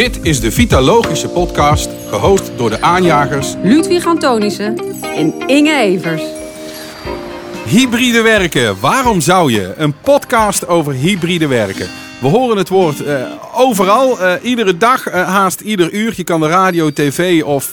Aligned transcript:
Dit 0.00 0.18
is 0.22 0.40
de 0.40 0.52
Vitalogische 0.52 1.28
podcast, 1.28 1.90
gehost 2.08 2.50
door 2.56 2.70
de 2.70 2.82
aanjagers 2.82 3.54
Ludwig 3.62 4.06
Antonissen 4.06 4.76
en 5.02 5.48
Inge 5.48 5.78
Evers. 5.78 6.22
Hybride 7.66 8.22
werken. 8.22 8.80
Waarom 8.80 9.20
zou 9.20 9.52
je? 9.52 9.74
Een 9.76 9.94
podcast 10.00 10.66
over 10.66 10.92
hybride 10.92 11.46
werken. 11.46 11.86
We 12.20 12.26
horen 12.26 12.56
het 12.56 12.68
woord 12.68 13.04
eh, 13.04 13.26
overal, 13.54 14.20
eh, 14.20 14.34
iedere 14.42 14.76
dag, 14.76 15.06
eh, 15.06 15.28
haast 15.28 15.60
ieder 15.60 15.92
uur. 15.92 16.12
Je 16.16 16.24
kan 16.24 16.40
de 16.40 16.48
radio, 16.48 16.90
tv 16.92 17.42
of 17.42 17.72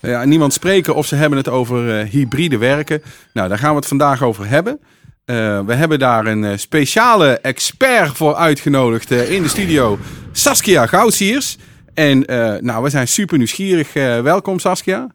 ja, 0.00 0.24
niemand 0.24 0.52
spreken 0.52 0.94
of 0.94 1.06
ze 1.06 1.14
hebben 1.14 1.38
het 1.38 1.48
over 1.48 2.04
hybride 2.04 2.58
werken. 2.58 3.02
Nou, 3.32 3.48
daar 3.48 3.58
gaan 3.58 3.70
we 3.70 3.76
het 3.76 3.86
vandaag 3.86 4.22
over 4.22 4.48
hebben. 4.48 4.80
Eh, 5.24 5.60
we 5.60 5.74
hebben 5.74 5.98
daar 5.98 6.26
een 6.26 6.44
eh, 6.44 6.56
speciale 6.56 7.38
expert 7.38 8.16
voor 8.16 8.34
uitgenodigd 8.34 9.10
eh, 9.10 9.30
in 9.30 9.42
de 9.42 9.48
studio, 9.48 9.98
Saskia 10.32 10.86
Goudsiers. 10.86 11.56
En 11.94 12.18
nou, 12.64 12.82
we 12.82 12.90
zijn 12.90 13.08
super 13.08 13.36
nieuwsgierig. 13.36 13.92
Welkom 14.22 14.58
Saskia. 14.58 15.06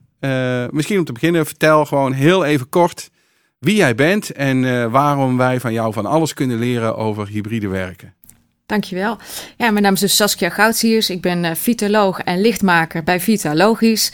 Misschien 0.72 0.98
om 0.98 1.06
te 1.06 1.12
beginnen, 1.12 1.46
vertel 1.46 1.86
gewoon 1.86 2.14
heel 2.14 2.46
even 2.46 2.70
kort 2.70 3.10
wie 3.60 3.76
jij 3.76 3.96
bent 3.96 4.32
en 4.32 4.92
waarom 4.92 5.38
wij 5.38 5.60
van 5.60 5.74
jou 5.74 5.94
van 5.94 6.06
alles 6.06 6.34
kunnen 6.34 6.60
leren 6.60 6.96
over 6.98 7.28
hybride 7.28 7.68
werken. 7.68 8.14
Dankjewel. 8.66 9.18
Ja, 9.58 9.72
mijn 9.72 9.84
naam 9.84 9.94
is 9.94 10.00
dus 10.00 10.16
Saskia 10.16 10.50
Goudsiers. 10.50 11.10
Ik 11.10 11.22
ben 11.22 11.58
vitaloog 11.58 12.20
en 12.20 12.42
lichtmaker 12.42 13.04
bij 13.04 13.20
Vitalogisch. 13.20 14.12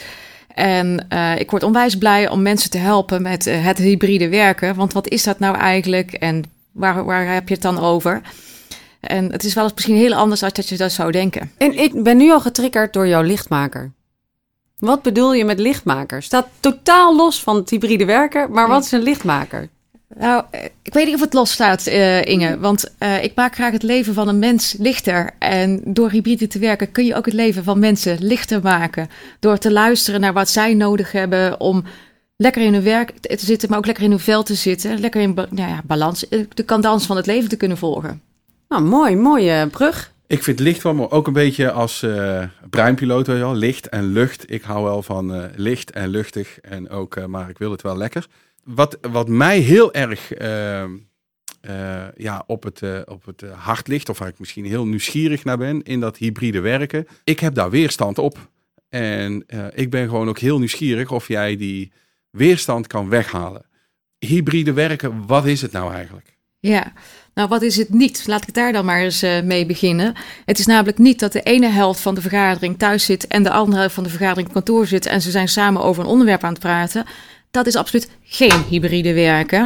En 0.54 1.06
uh, 1.10 1.40
ik 1.40 1.52
word 1.52 1.64
onwijs 1.64 1.98
blij 1.98 2.30
om 2.30 2.42
mensen 2.42 2.70
te 2.70 2.78
helpen 2.78 3.22
met 3.22 3.48
uh, 3.48 3.66
het 3.66 3.78
hybride 3.78 4.30
werken. 4.30 4.76
Want 4.76 4.94
wat 4.94 5.08
is 5.08 5.24
dat 5.24 5.40
nou 5.40 5.58
eigenlijk 5.58 6.14
en 6.14 6.44
waar, 6.72 7.06
waar 7.06 7.34
heb 7.34 7.48
je 7.48 7.54
het 7.54 7.64
dan 7.64 7.80
over? 7.80 8.22
En 9.00 9.32
het 9.32 9.44
is 9.44 9.54
wel 9.54 9.64
eens 9.64 9.74
misschien 9.74 9.96
heel 9.96 10.14
anders 10.14 10.40
dan 10.40 10.52
dat 10.54 10.70
je 10.70 10.78
dat 10.78 10.92
zou 10.92 11.12
denken. 11.12 11.52
En 11.58 11.78
ik 11.78 12.04
ben 12.04 12.18
nu 12.18 12.32
al 12.32 12.42
getriggerd 12.42 12.94
door 12.94 13.08
jouw 13.08 13.22
lichtmaker. 13.22 13.92
Wat 14.78 15.02
bedoel 15.02 15.34
je 15.34 15.46
met 15.46 15.60
lichtmaker? 15.60 16.24
Staat 16.24 16.48
totaal 16.60 17.16
los 17.16 17.44
van 17.44 17.56
het 17.56 17.70
hybride 17.70 18.06
werken, 18.06 18.52
maar 18.52 18.68
wat 18.68 18.84
is 18.84 18.92
een 18.92 19.02
lichtmaker? 19.02 19.70
Nou, 20.18 20.44
ik 20.82 20.94
weet 20.94 21.06
niet 21.06 21.16
of 21.16 21.22
het 21.22 21.34
los 21.34 21.52
staat, 21.52 21.88
uh, 21.88 22.26
Inge. 22.26 22.60
Want 22.60 22.94
uh, 23.00 23.24
ik 23.24 23.36
maak 23.36 23.56
graag 23.56 23.72
het 23.72 23.84
leven 23.84 24.14
van 24.14 24.28
een 24.28 24.40
mens 24.40 24.76
lichter. 24.80 25.30
En 25.40 25.82
door 25.86 26.10
hybride 26.10 26.48
te 26.48 26.60
werken 26.60 26.92
kun 26.92 27.06
je 27.06 27.16
ook 27.16 27.26
het 27.26 27.34
leven 27.34 27.64
van 27.64 27.80
mensen 27.80 28.18
lichter 28.20 28.62
maken. 28.62 29.10
Door 29.40 29.58
te 29.58 29.72
luisteren 29.72 30.20
naar 30.20 30.34
wat 30.34 30.50
zij 30.50 30.74
nodig 30.74 31.12
hebben 31.12 31.60
om 31.60 31.84
lekker 32.38 32.62
in 32.62 32.74
hun 32.74 32.84
werk 32.84 33.12
te 33.20 33.46
zitten, 33.46 33.70
maar 33.70 33.78
ook 33.78 33.86
lekker 33.86 34.04
in 34.04 34.10
hun 34.10 34.20
vel 34.20 34.44
te 34.44 34.56
zitten. 34.56 35.00
Lekker 35.00 35.22
in 35.22 35.34
nou 35.34 35.70
ja, 35.70 35.82
balans, 35.86 36.26
de 36.54 36.64
kandans 36.66 37.06
van 37.06 37.16
het 37.16 37.26
leven 37.26 37.50
te 37.50 37.58
kunnen 37.58 37.78
volgen. 37.78 38.22
Nou, 38.68 38.84
mooi, 38.84 39.16
mooie 39.16 39.68
brug. 39.68 40.12
Ik 40.28 40.44
vind 40.44 40.60
licht 40.60 40.84
wel, 40.84 40.94
maar 40.94 41.12
ook 41.12 41.28
een 41.28 41.34
beetje 41.34 41.72
als 41.72 42.02
uh, 42.02 42.44
breinpiloot, 42.70 43.28
weet 43.28 43.38
je 43.38 43.44
wel. 43.44 43.56
Licht 43.56 43.90
en 43.90 44.04
lucht. 44.04 44.52
Ik 44.52 44.62
hou 44.62 44.84
wel 44.84 45.04
van 45.04 45.36
uh, 45.36 45.44
licht 45.56 45.92
en 45.92 46.10
luchtig. 46.10 46.60
En 46.60 46.90
ook, 46.90 47.16
uh, 47.16 47.26
maar 47.26 47.50
ik 47.50 47.58
wil 47.58 47.72
het 47.72 47.82
wel 47.82 47.98
lekker. 47.98 48.28
Wat, 48.64 48.98
wat 49.02 49.28
mij 49.28 49.60
heel 49.60 49.94
erg 49.94 50.32
ja, 52.16 52.44
op 52.48 52.64
het, 52.64 52.82
op 53.06 53.26
het 53.26 53.42
hart 53.42 53.88
ligt, 53.88 54.10
of 54.10 54.20
waar 54.20 54.28
ik 54.28 54.40
misschien 54.40 54.66
heel 54.66 54.86
nieuwsgierig 54.86 55.44
naar 55.44 55.58
ben, 55.58 55.84
in 55.84 56.00
dat 56.00 56.18
hybride 56.18 56.60
werken. 56.60 57.08
Ik 57.24 57.40
heb 57.40 57.54
daar 57.54 57.70
weerstand 57.70 58.18
op. 58.18 58.38
En 58.90 59.46
ik 59.74 59.90
ben 59.90 60.08
gewoon 60.08 60.30
ook 60.30 60.40
heel 60.40 60.60
nieuwsgierig 60.60 61.12
of 61.12 61.28
jij 61.28 61.56
die 61.56 61.92
weerstand 62.30 62.88
kan 62.88 63.10
weghalen. 63.10 63.66
Hybride 64.20 64.74
werken, 64.74 65.26
wat 65.28 65.46
is 65.46 65.62
het 65.62 65.72
nou 65.72 65.94
eigenlijk? 65.94 66.38
Ja, 66.60 66.94
nou, 67.34 67.48
wat 67.48 67.62
is 67.62 67.76
het 67.76 67.90
niet? 67.90 68.24
Laat 68.28 68.48
ik 68.48 68.54
daar 68.54 68.72
dan 68.72 68.86
maar 68.86 69.02
eens 69.02 69.22
mee 69.22 69.66
beginnen. 69.66 70.14
Het 70.46 70.60
is 70.60 70.66
namelijk 70.66 70.98
niet 70.98 71.20
dat 71.20 71.32
de 71.32 71.42
ene 71.42 71.68
helft 71.68 72.00
van 72.00 72.16
de 72.16 72.22
vergadering 72.22 72.78
thuis 72.78 73.06
zit 73.06 73.28
en 73.28 73.44
de 73.44 73.52
andere 73.52 73.78
helft 73.78 73.96
van 73.96 74.04
de 74.04 74.10
vergadering 74.10 74.52
kantoor 74.52 74.88
zit 74.88 75.06
en 75.06 75.22
ze 75.22 75.32
zijn 75.32 75.48
samen 75.48 75.82
over 75.82 76.04
een 76.04 76.10
onderwerp 76.10 76.44
aan 76.44 76.52
het 76.54 76.62
praten. 76.62 77.06
Dat 77.54 77.68
is 77.68 77.76
absoluut 77.76 78.10
geen 78.24 78.64
hybride 78.70 79.14
werken. 79.14 79.60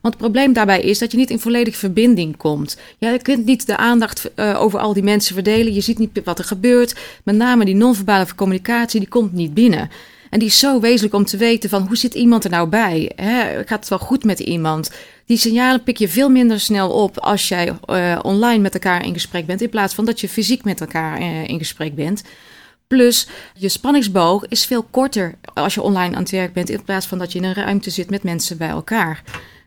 Want 0.00 0.14
het 0.14 0.16
probleem 0.16 0.52
daarbij 0.52 0.80
is 0.80 0.98
dat 0.98 1.10
je 1.10 1.16
niet 1.16 1.30
in 1.30 1.38
volledige 1.38 1.78
verbinding 1.78 2.36
komt. 2.36 2.78
Ja, 2.98 3.10
je 3.10 3.22
kunt 3.22 3.44
niet 3.44 3.66
de 3.66 3.76
aandacht 3.76 4.30
uh, 4.36 4.62
over 4.62 4.78
al 4.78 4.92
die 4.92 5.02
mensen 5.02 5.34
verdelen. 5.34 5.74
Je 5.74 5.80
ziet 5.80 5.98
niet 5.98 6.20
wat 6.24 6.38
er 6.38 6.44
gebeurt. 6.44 6.96
Met 7.24 7.36
name 7.36 7.64
die 7.64 7.74
non-verbale 7.74 8.34
communicatie, 8.34 9.00
die 9.00 9.08
komt 9.08 9.32
niet 9.32 9.54
binnen. 9.54 9.90
En 10.30 10.38
die 10.38 10.48
is 10.48 10.58
zo 10.58 10.80
wezenlijk 10.80 11.14
om 11.14 11.24
te 11.24 11.36
weten 11.36 11.70
van 11.70 11.86
hoe 11.86 11.96
zit 11.96 12.14
iemand 12.14 12.44
er 12.44 12.50
nou 12.50 12.68
bij? 12.68 13.12
Hè? 13.16 13.64
Gaat 13.64 13.80
het 13.80 13.88
wel 13.88 13.98
goed 13.98 14.24
met 14.24 14.40
iemand? 14.40 14.90
Die 15.26 15.38
signalen 15.38 15.82
pik 15.82 15.96
je 15.96 16.08
veel 16.08 16.28
minder 16.28 16.60
snel 16.60 16.90
op 16.90 17.18
als 17.18 17.48
jij 17.48 17.72
uh, 17.86 18.18
online 18.22 18.62
met 18.62 18.74
elkaar 18.74 19.04
in 19.04 19.12
gesprek 19.12 19.46
bent, 19.46 19.62
in 19.62 19.68
plaats 19.68 19.94
van 19.94 20.04
dat 20.04 20.20
je 20.20 20.28
fysiek 20.28 20.64
met 20.64 20.80
elkaar 20.80 21.20
uh, 21.20 21.48
in 21.48 21.58
gesprek 21.58 21.94
bent. 21.94 22.22
Plus, 22.88 23.28
je 23.54 23.68
spanningsboog 23.68 24.48
is 24.48 24.66
veel 24.66 24.82
korter 24.82 25.34
als 25.54 25.74
je 25.74 25.82
online 25.82 26.14
aan 26.14 26.22
het 26.22 26.30
werk 26.30 26.52
bent, 26.52 26.70
in 26.70 26.84
plaats 26.84 27.06
van 27.06 27.18
dat 27.18 27.32
je 27.32 27.38
in 27.38 27.44
een 27.44 27.54
ruimte 27.54 27.90
zit 27.90 28.10
met 28.10 28.22
mensen 28.22 28.56
bij 28.56 28.68
elkaar. 28.68 29.22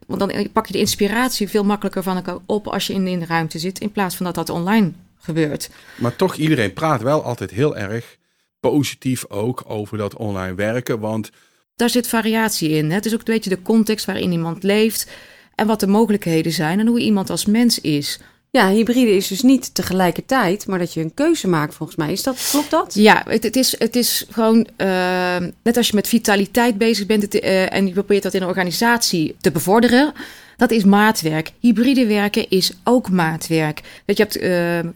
Want 0.07 0.19
dan 0.19 0.51
pak 0.51 0.65
je 0.65 0.73
de 0.73 0.79
inspiratie 0.79 1.49
veel 1.49 1.63
makkelijker 1.63 2.03
van 2.03 2.15
elkaar 2.15 2.37
op 2.45 2.67
als 2.67 2.87
je 2.87 2.93
in, 2.93 3.07
in 3.07 3.19
de 3.19 3.25
ruimte 3.25 3.59
zit, 3.59 3.79
in 3.79 3.91
plaats 3.91 4.15
van 4.15 4.25
dat 4.25 4.35
dat 4.35 4.49
online 4.49 4.91
gebeurt. 5.19 5.69
Maar 5.95 6.15
toch, 6.15 6.35
iedereen 6.35 6.73
praat 6.73 7.01
wel 7.01 7.23
altijd 7.23 7.51
heel 7.51 7.77
erg 7.77 8.17
positief 8.59 9.25
ook 9.29 9.63
over 9.67 9.97
dat 9.97 10.15
online 10.15 10.55
werken, 10.55 10.99
want... 10.99 11.29
Daar 11.75 11.89
zit 11.89 12.07
variatie 12.07 12.69
in. 12.69 12.89
Hè? 12.89 12.95
Het 12.95 13.05
is 13.05 13.13
ook 13.13 13.19
een 13.19 13.33
beetje 13.33 13.49
de 13.49 13.61
context 13.61 14.05
waarin 14.05 14.31
iemand 14.31 14.63
leeft 14.63 15.11
en 15.55 15.67
wat 15.67 15.79
de 15.79 15.87
mogelijkheden 15.87 16.51
zijn 16.51 16.79
en 16.79 16.87
hoe 16.87 16.99
iemand 16.99 17.29
als 17.29 17.45
mens 17.45 17.81
is. 17.81 18.19
Ja, 18.53 18.69
hybride 18.69 19.15
is 19.15 19.27
dus 19.27 19.41
niet 19.41 19.73
tegelijkertijd, 19.73 20.67
maar 20.67 20.79
dat 20.79 20.93
je 20.93 21.01
een 21.01 21.13
keuze 21.13 21.47
maakt 21.47 21.75
volgens 21.75 21.97
mij. 21.97 22.11
Is 22.11 22.23
dat, 22.23 22.47
klopt 22.51 22.69
dat? 22.69 22.93
Ja, 22.93 23.23
het, 23.27 23.55
is, 23.55 23.79
het 23.79 23.95
is 23.95 24.25
gewoon, 24.29 24.67
uh, 24.77 25.37
net 25.63 25.77
als 25.77 25.87
je 25.87 25.95
met 25.95 26.07
vitaliteit 26.07 26.77
bezig 26.77 27.05
bent 27.05 27.35
uh, 27.35 27.73
en 27.73 27.87
je 27.87 27.93
probeert 27.93 28.23
dat 28.23 28.33
in 28.33 28.41
een 28.41 28.47
organisatie 28.47 29.35
te 29.41 29.51
bevorderen, 29.51 30.13
dat 30.57 30.71
is 30.71 30.83
maatwerk. 30.83 31.51
Hybride 31.59 32.07
werken 32.07 32.49
is 32.49 32.71
ook 32.83 33.09
maatwerk. 33.09 33.81
Dat 34.05 34.17
je 34.17 34.23
hebt 34.23 34.41
uh, 34.41 34.91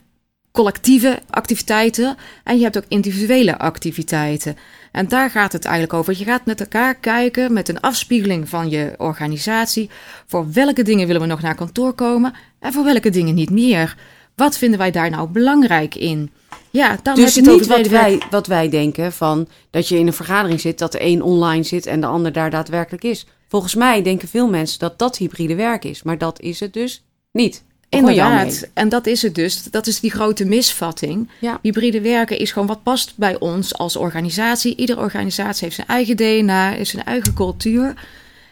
collectieve 0.55 1.19
activiteiten 1.29 2.17
en 2.43 2.57
je 2.57 2.63
hebt 2.63 2.77
ook 2.77 2.83
individuele 2.87 3.57
activiteiten. 3.57 4.57
En 4.91 5.07
daar 5.07 5.29
gaat 5.29 5.51
het 5.51 5.65
eigenlijk 5.65 5.93
over. 5.93 6.17
Je 6.17 6.23
gaat 6.23 6.45
met 6.45 6.59
elkaar 6.59 6.95
kijken 6.95 7.53
met 7.53 7.69
een 7.69 7.79
afspiegeling 7.79 8.49
van 8.49 8.69
je 8.69 8.93
organisatie. 8.97 9.89
Voor 10.25 10.51
welke 10.51 10.83
dingen 10.83 11.07
willen 11.07 11.21
we 11.21 11.27
nog 11.27 11.41
naar 11.41 11.55
kantoor 11.55 11.93
komen 11.93 12.33
en 12.59 12.73
voor 12.73 12.83
welke 12.83 13.09
dingen 13.09 13.35
niet 13.35 13.49
meer? 13.49 13.97
Wat 14.35 14.57
vinden 14.57 14.79
wij 14.79 14.91
daar 14.91 15.09
nou 15.09 15.29
belangrijk 15.29 15.95
in? 15.95 16.31
Ja, 16.69 16.97
dan 17.03 17.15
dus 17.15 17.35
heb 17.35 17.43
je 17.43 17.51
het 17.51 17.59
niet 17.59 17.69
wat 17.69 17.87
wij, 17.87 18.21
wat 18.29 18.47
wij 18.47 18.69
denken 18.69 19.13
van 19.13 19.47
dat 19.69 19.87
je 19.87 19.97
in 19.97 20.07
een 20.07 20.13
vergadering 20.13 20.61
zit, 20.61 20.79
dat 20.79 20.91
de 20.91 21.03
een 21.03 21.21
online 21.21 21.63
zit 21.63 21.85
en 21.85 22.01
de 22.01 22.07
ander 22.07 22.31
daar 22.31 22.49
daadwerkelijk 22.49 23.03
is. 23.03 23.25
Volgens 23.47 23.75
mij 23.75 24.01
denken 24.01 24.27
veel 24.27 24.49
mensen 24.49 24.79
dat 24.79 24.99
dat 24.99 25.17
hybride 25.17 25.55
werk 25.55 25.83
is, 25.83 26.03
maar 26.03 26.17
dat 26.17 26.41
is 26.41 26.59
het 26.59 26.73
dus 26.73 27.05
niet. 27.31 27.63
Inderdaad, 27.89 28.67
en 28.73 28.89
dat 28.89 29.07
is 29.07 29.21
het 29.21 29.35
dus. 29.35 29.63
Dat 29.63 29.87
is 29.87 29.99
die 29.99 30.11
grote 30.11 30.45
misvatting. 30.45 31.29
Ja. 31.39 31.59
Hybride 31.61 32.01
werken 32.01 32.37
is 32.37 32.51
gewoon 32.51 32.67
wat 32.67 32.83
past 32.83 33.13
bij 33.15 33.39
ons 33.39 33.77
als 33.77 33.95
organisatie. 33.95 34.75
Iedere 34.75 34.99
organisatie 34.99 35.63
heeft 35.63 35.75
zijn 35.75 35.87
eigen 35.87 36.15
DNA, 36.15 36.69
heeft 36.69 36.89
zijn 36.89 37.05
eigen 37.05 37.33
cultuur. 37.33 37.93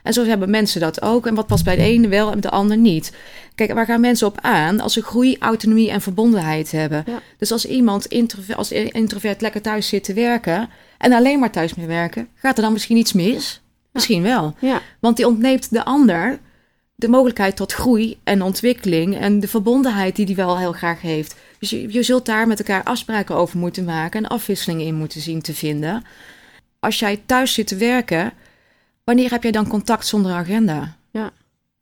En 0.04 0.14
zo 0.14 0.26
hebben 0.26 0.50
mensen 0.50 0.82
dat 0.82 1.02
ook. 1.02 1.28
En 1.28 1.36
wat 1.36 1.48
past 1.48 1.64
bij 1.64 1.76
de 1.76 1.82
ene 1.82 2.08
wel 2.08 2.32
en 2.32 2.40
de 2.40 2.50
ander 2.50 2.78
niet. 2.78 3.14
Kijk, 3.56 3.74
waar 3.74 3.86
gaan 3.86 4.02
mensen 4.02 4.28
op 4.28 4.38
aan 4.42 4.80
als 4.80 4.94
ze 4.94 5.02
groei, 5.02 5.38
autonomie 5.40 5.92
en 5.92 6.02
verbondenheid 6.02 6.72
hebben? 6.72 7.04
Ja. 7.06 7.22
Dus 7.38 7.52
als 7.52 7.66
iemand 7.66 8.06
introvert, 8.06 8.58
als 8.58 8.72
introvert 8.72 9.42
lekker 9.42 9.62
thuis 9.62 9.88
zit 9.88 10.04
te 10.04 10.14
werken 10.14 10.70
en 10.98 11.14
alleen 11.14 11.40
maar 11.40 11.52
thuis 11.52 11.74
mee 11.74 11.88
werken, 11.88 12.28
gaat 12.36 12.58
er 12.58 12.64
dan 12.64 12.74
misschien 12.74 12.98
iets 12.98 13.14
mis? 13.14 13.62
Misschien 13.92 14.22
wel. 14.22 14.56
Ja. 14.60 14.82
Want 15.00 15.18
die 15.18 15.28
ontneemt 15.28 15.72
de 15.72 15.86
ander 15.86 16.40
de 17.04 17.10
mogelijkheid 17.10 17.56
tot 17.56 17.74
groei 17.74 18.18
en 18.24 18.42
ontwikkeling 18.42 19.18
en 19.18 19.40
de 19.40 19.48
verbondenheid 19.48 20.16
die 20.16 20.26
die 20.26 20.36
wel 20.36 20.58
heel 20.58 20.72
graag 20.72 21.02
heeft. 21.02 21.36
Dus 21.60 21.70
je, 21.70 21.94
je 21.94 22.04
zult 22.04 22.26
daar 22.26 22.48
met 22.48 22.60
elkaar 22.60 22.84
afspraken 22.84 23.36
over 23.36 23.60
moeten 23.60 23.84
maken 23.84 24.24
en 24.24 24.30
afwisselingen 24.30 24.86
in 24.86 24.96
moeten 24.96 25.22
zien 25.22 25.42
te 25.42 25.54
vinden. 25.54 26.04
Als 26.80 27.00
jij 27.00 27.22
thuis 27.26 27.54
zit 27.54 27.68
te 27.68 27.76
werken, 27.76 28.34
wanneer 29.04 29.32
heb 29.32 29.44
jij 29.44 29.52
dan 29.52 29.68
contact 29.68 30.08
zonder 30.08 30.32
agenda? 30.32 30.96
Ja, 31.12 31.32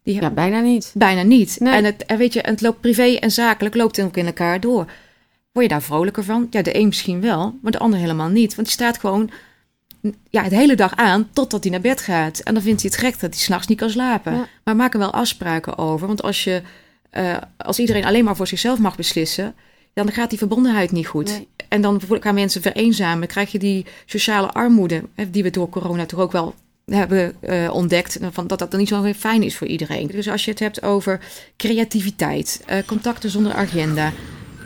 Die, 0.04 0.22
ja 0.22 0.30
bijna 0.30 0.60
niet. 0.60 0.92
Bijna 0.94 1.22
niet. 1.22 1.56
Nee. 1.60 1.74
En, 1.74 1.84
het, 1.84 2.06
en 2.06 2.18
weet 2.18 2.34
je, 2.34 2.40
het 2.42 2.62
loopt 2.62 2.82
privé 2.82 3.16
en 3.16 3.32
zakelijk 3.32 3.76
loopt 3.76 4.02
ook 4.02 4.18
in 4.18 4.26
elkaar 4.26 4.60
door. 4.60 4.86
Word 5.52 5.66
je 5.66 5.72
daar 5.72 5.82
vrolijker 5.82 6.24
van? 6.24 6.48
Ja, 6.50 6.62
de 6.62 6.76
een 6.78 6.88
misschien 6.88 7.22
wel, 7.22 7.58
maar 7.62 7.72
de 7.72 7.80
ander 7.80 8.00
helemaal 8.00 8.30
niet. 8.30 8.56
Want 8.56 8.68
die 8.68 8.76
staat 8.76 8.98
gewoon 8.98 9.30
ja, 10.30 10.50
de 10.50 10.56
hele 10.56 10.76
dag 10.76 10.96
aan 10.96 11.30
totdat 11.34 11.64
hij 11.64 11.72
naar 11.72 11.82
bed 11.82 12.02
gaat. 12.02 12.40
En 12.40 12.54
dan 12.54 12.64
vindt 12.64 12.82
hij 12.82 12.92
het 12.94 13.00
gek 13.00 13.20
dat 13.20 13.34
hij 13.34 13.40
s'nachts 13.40 13.68
niet 13.68 13.78
kan 13.78 13.90
slapen. 13.90 14.34
Ja. 14.34 14.48
Maar 14.64 14.76
maak 14.76 14.94
er 14.94 15.00
wel 15.00 15.14
afspraken 15.14 15.78
over. 15.78 16.08
Want 16.08 16.22
als, 16.22 16.44
je, 16.44 16.62
uh, 17.14 17.38
als 17.58 17.80
iedereen 17.80 18.06
alleen 18.06 18.24
maar 18.24 18.36
voor 18.36 18.48
zichzelf 18.48 18.80
mag 18.80 18.96
beslissen, 18.96 19.56
dan 19.94 20.12
gaat 20.12 20.30
die 20.30 20.40
verbondenheid 20.40 20.92
niet 20.92 21.08
goed. 21.08 21.28
Nee. 21.28 21.48
En 21.68 21.82
dan 21.82 22.02
gaan 22.08 22.34
mensen 22.34 22.62
vereenzamen. 22.62 23.28
krijg 23.28 23.52
je 23.52 23.60
die 23.60 23.86
sociale 24.06 24.52
armoede, 24.52 25.04
die 25.30 25.44
we 25.44 25.50
door 25.50 25.70
corona 25.70 26.06
toch 26.06 26.20
ook 26.20 26.32
wel 26.32 26.56
hebben 26.86 27.36
uh, 27.42 27.74
ontdekt. 27.74 28.20
Van 28.32 28.48
dat 28.48 28.60
dat 28.60 28.72
dan 28.72 28.80
niet 28.80 28.90
zo 28.90 29.14
fijn 29.14 29.44
is 29.44 29.58
voor 29.58 29.68
iedereen. 29.68 30.08
Dus 30.08 30.30
als 30.30 30.46
je 30.46 30.52
het 30.52 30.60
hebt 30.60 30.84
over 30.84 31.20
creativiteit, 31.58 32.64
uh, 32.70 32.78
contacten 32.86 33.30
zonder 33.30 33.54
agenda 33.54 34.12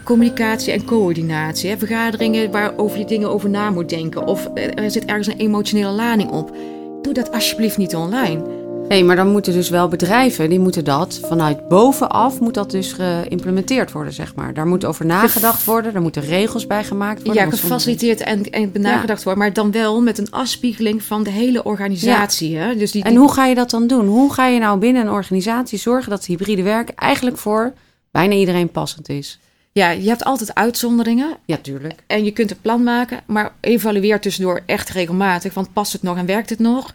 communicatie 0.05 0.73
en 0.73 0.85
coördinatie. 0.85 1.69
Hè? 1.69 1.77
Vergaderingen 1.77 2.51
waarover 2.51 2.99
je 2.99 3.05
dingen 3.05 3.29
over 3.29 3.49
na 3.49 3.69
moet 3.69 3.89
denken. 3.89 4.27
Of 4.27 4.49
er 4.53 4.91
zit 4.91 5.05
ergens 5.05 5.27
een 5.27 5.37
emotionele 5.37 5.91
lading 5.91 6.31
op. 6.31 6.55
Doe 7.01 7.13
dat 7.13 7.31
alsjeblieft 7.31 7.77
niet 7.77 7.95
online. 7.95 8.41
Nee, 8.87 9.03
maar 9.03 9.15
dan 9.15 9.31
moeten 9.31 9.53
dus 9.53 9.69
wel 9.69 9.87
bedrijven, 9.87 10.49
die 10.49 10.59
moeten 10.59 10.83
dat 10.83 11.19
vanuit 11.23 11.67
bovenaf, 11.67 12.39
moet 12.39 12.53
dat 12.53 12.71
dus 12.71 12.93
geïmplementeerd 12.93 13.91
worden, 13.91 14.13
zeg 14.13 14.35
maar. 14.35 14.53
Daar 14.53 14.67
moet 14.67 14.85
over 14.85 15.05
nagedacht 15.05 15.63
worden, 15.63 15.93
daar 15.93 16.01
moeten 16.01 16.21
regels 16.21 16.67
bij 16.67 16.83
gemaakt 16.83 17.23
worden. 17.23 17.43
Ja, 17.43 17.49
gefaciliteerd 17.49 18.21
en, 18.21 18.49
en 18.49 18.71
nagedacht 18.73 19.23
worden, 19.23 19.43
maar 19.43 19.53
dan 19.53 19.71
wel 19.71 20.01
met 20.01 20.17
een 20.17 20.31
afspiegeling 20.31 21.03
van 21.03 21.23
de 21.23 21.29
hele 21.29 21.63
organisatie. 21.63 22.49
Ja. 22.49 22.67
Hè? 22.67 22.75
Dus 22.75 22.91
die, 22.91 23.03
En 23.03 23.15
hoe 23.15 23.31
ga 23.31 23.45
je 23.45 23.55
dat 23.55 23.69
dan 23.69 23.87
doen? 23.87 24.07
Hoe 24.07 24.33
ga 24.33 24.47
je 24.47 24.59
nou 24.59 24.79
binnen 24.79 25.01
een 25.01 25.11
organisatie 25.11 25.79
zorgen 25.79 26.09
dat 26.09 26.25
hybride 26.25 26.63
werk 26.63 26.89
eigenlijk 26.89 27.37
voor 27.37 27.73
bijna 28.11 28.33
iedereen 28.33 28.69
passend 28.69 29.09
is? 29.09 29.39
Ja, 29.79 29.89
je 29.89 30.07
hebt 30.07 30.23
altijd 30.23 30.55
uitzonderingen. 30.55 31.37
Ja, 31.45 31.57
tuurlijk. 31.57 31.93
En 32.07 32.23
je 32.23 32.31
kunt 32.31 32.51
een 32.51 32.61
plan 32.61 32.83
maken, 32.83 33.19
maar 33.25 33.53
evalueer 33.59 34.19
tussendoor 34.19 34.61
echt 34.65 34.89
regelmatig. 34.89 35.53
Want 35.53 35.73
past 35.73 35.93
het 35.93 36.01
nog 36.01 36.17
en 36.17 36.25
werkt 36.25 36.49
het 36.49 36.59
nog? 36.59 36.93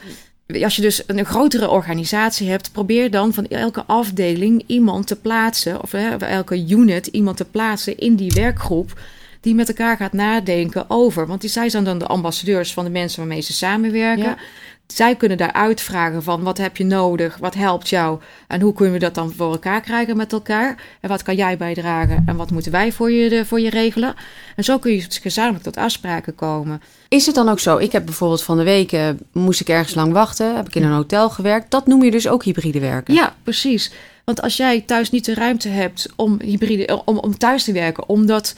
Als 0.63 0.77
je 0.77 0.83
dus 0.83 1.03
een 1.07 1.25
grotere 1.25 1.69
organisatie 1.69 2.49
hebt, 2.49 2.73
probeer 2.73 3.11
dan 3.11 3.35
van 3.35 3.47
elke 3.47 3.85
afdeling 3.85 4.65
iemand 4.67 5.07
te 5.07 5.17
plaatsen, 5.17 5.83
of 5.83 5.93
hè, 5.93 6.17
elke 6.17 6.67
unit 6.69 7.07
iemand 7.07 7.37
te 7.37 7.45
plaatsen 7.45 7.99
in 7.99 8.17
die 8.17 8.33
werkgroep, 8.35 9.01
die 9.41 9.55
met 9.55 9.69
elkaar 9.69 9.97
gaat 9.97 10.13
nadenken 10.13 10.91
over. 10.91 11.27
Want 11.27 11.41
die, 11.41 11.51
zij 11.51 11.69
zijn 11.69 11.85
dan 11.85 11.99
de 11.99 12.07
ambassadeurs 12.07 12.73
van 12.73 12.85
de 12.85 12.91
mensen 12.91 13.19
waarmee 13.19 13.41
ze 13.41 13.53
samenwerken 13.53 14.37
zij 14.93 15.17
kunnen 15.17 15.39
daar 15.39 15.53
uitvragen 15.53 16.23
van 16.23 16.43
wat 16.43 16.59
heb 16.59 16.77
je 16.77 16.85
nodig, 16.85 17.37
wat 17.37 17.55
helpt 17.55 17.89
jou 17.89 18.21
en 18.47 18.61
hoe 18.61 18.73
kunnen 18.73 18.95
we 18.95 19.01
dat 19.01 19.15
dan 19.15 19.33
voor 19.33 19.53
elkaar 19.53 19.81
krijgen 19.81 20.17
met 20.17 20.33
elkaar 20.33 20.83
en 21.01 21.09
wat 21.09 21.23
kan 21.23 21.35
jij 21.35 21.57
bijdragen 21.57 22.23
en 22.27 22.37
wat 22.37 22.51
moeten 22.51 22.73
wij 22.73 22.93
voor 22.93 23.11
je, 23.11 23.45
voor 23.45 23.61
je 23.61 23.71
regelen. 23.71 24.15
En 24.57 24.65
zo 24.65 24.79
kun 24.79 24.93
je 24.93 25.07
gezamenlijk 25.11 25.65
tot 25.65 25.77
afspraken 25.77 26.35
komen. 26.35 26.83
Is 27.09 27.27
het 27.27 27.35
dan 27.35 27.49
ook 27.49 27.61
zo? 27.61 27.77
Ik 27.77 27.93
heb 27.93 28.05
bijvoorbeeld 28.05 28.43
van 28.43 28.57
de 28.57 28.65
week 28.65 28.93
uh, 28.93 29.09
moest 29.33 29.61
ik 29.61 29.69
ergens 29.69 29.95
lang 29.95 30.13
wachten, 30.13 30.57
heb 30.57 30.67
ik 30.67 30.75
in 30.75 30.83
een 30.83 30.93
hotel 30.93 31.31
gewerkt. 31.31 31.71
Dat 31.71 31.87
noem 31.87 32.05
je 32.05 32.11
dus 32.11 32.29
ook 32.29 32.45
hybride 32.45 32.81
werken. 32.81 33.15
Ja, 33.15 33.35
precies. 33.43 33.93
Want 34.25 34.43
als 34.43 34.57
jij 34.57 34.81
thuis 34.81 35.11
niet 35.11 35.25
de 35.25 35.35
ruimte 35.35 35.69
hebt 35.69 36.09
om, 36.17 36.41
hybride, 36.41 37.03
om, 37.05 37.19
om 37.19 37.39
thuis 37.39 37.65
te 37.65 37.73
werken, 37.73 38.09
omdat 38.09 38.55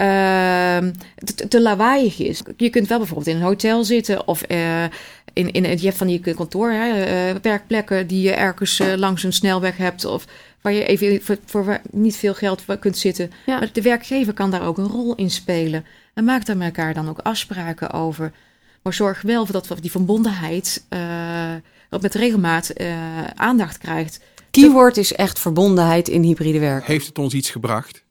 uh, 0.00 0.90
te, 1.14 1.48
te 1.48 1.60
lawaaiig 1.60 2.18
is. 2.18 2.42
Je 2.56 2.70
kunt 2.70 2.88
wel 2.88 2.98
bijvoorbeeld 2.98 3.28
in 3.28 3.36
een 3.36 3.42
hotel 3.42 3.84
zitten 3.84 4.28
of 4.28 4.50
uh, 4.50 4.84
in, 5.32 5.52
in, 5.52 5.62
je 5.62 5.84
hebt 5.84 5.96
van 5.96 6.06
die 6.06 6.34
kantoor, 6.34 6.70
hè, 6.70 6.88
uh, 7.30 7.36
werkplekken 7.42 8.06
die 8.06 8.22
je 8.22 8.32
ergens 8.32 8.80
uh, 8.80 8.94
langs 8.94 9.22
een 9.22 9.32
snelweg 9.32 9.76
hebt 9.76 10.04
of 10.04 10.24
waar 10.60 10.72
je 10.72 10.84
even 10.84 11.22
voor, 11.22 11.38
voor 11.46 11.80
niet 11.90 12.16
veel 12.16 12.34
geld 12.34 12.64
kunt 12.80 12.98
zitten. 12.98 13.30
Ja. 13.46 13.58
Maar 13.58 13.72
de 13.72 13.82
werkgever 13.82 14.32
kan 14.32 14.50
daar 14.50 14.66
ook 14.66 14.78
een 14.78 14.88
rol 14.88 15.14
in 15.14 15.30
spelen. 15.30 15.84
En 16.14 16.24
maak 16.24 16.46
daar 16.46 16.56
met 16.56 16.66
elkaar 16.66 16.94
dan 16.94 17.08
ook 17.08 17.18
afspraken 17.18 17.90
over. 17.90 18.32
Maar 18.82 18.94
zorg 18.94 19.22
wel 19.22 19.46
dat 19.46 19.74
die 19.80 19.90
verbondenheid 19.90 20.84
uh, 20.90 21.00
met 22.00 22.14
regelmaat 22.14 22.72
aandacht 23.34 23.78
krijgt. 23.78 24.20
Keyword 24.50 24.96
is 24.96 25.12
echt 25.12 25.38
verbondenheid 25.38 26.08
in 26.08 26.22
hybride 26.22 26.58
werk. 26.58 26.86
Heeft 26.86 27.06
het 27.06 27.18
ons 27.18 27.34
iets 27.34 27.50
gebracht? 27.50 28.02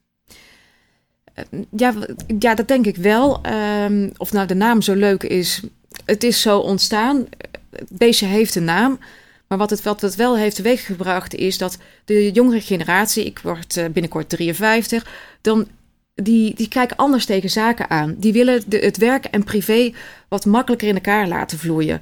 Ja, 1.69 1.93
ja, 2.39 2.55
dat 2.55 2.67
denk 2.67 2.85
ik 2.85 2.95
wel. 2.95 3.41
Um, 3.85 4.11
of 4.17 4.31
nou 4.31 4.47
de 4.47 4.53
naam 4.53 4.81
zo 4.81 4.93
leuk 4.93 5.23
is, 5.23 5.61
het 6.05 6.23
is 6.23 6.41
zo 6.41 6.59
ontstaan. 6.59 7.27
Het 7.69 7.89
beestje 7.89 8.25
heeft 8.25 8.55
een 8.55 8.63
naam. 8.63 8.99
Maar 9.47 9.57
wat 9.57 9.69
het, 9.69 9.83
wat 9.83 10.01
het 10.01 10.15
wel 10.15 10.37
heeft 10.37 10.55
teweeggebracht 10.55 11.35
is 11.35 11.57
dat 11.57 11.77
de 12.05 12.31
jongere 12.31 12.61
generatie, 12.61 13.25
ik 13.25 13.39
word 13.39 13.77
eh, 13.77 13.85
binnenkort 13.85 14.29
53, 14.29 15.07
dan 15.41 15.67
die, 16.15 16.55
die 16.55 16.67
kijken 16.67 16.97
anders 16.97 17.25
tegen 17.25 17.49
zaken 17.49 17.89
aan. 17.89 18.15
Die 18.17 18.33
willen 18.33 18.63
de, 18.67 18.77
het 18.77 18.97
werk 18.97 19.25
en 19.25 19.43
privé 19.43 19.93
wat 20.27 20.45
makkelijker 20.45 20.87
in 20.87 20.95
elkaar 20.95 21.27
laten 21.27 21.57
vloeien. 21.57 22.01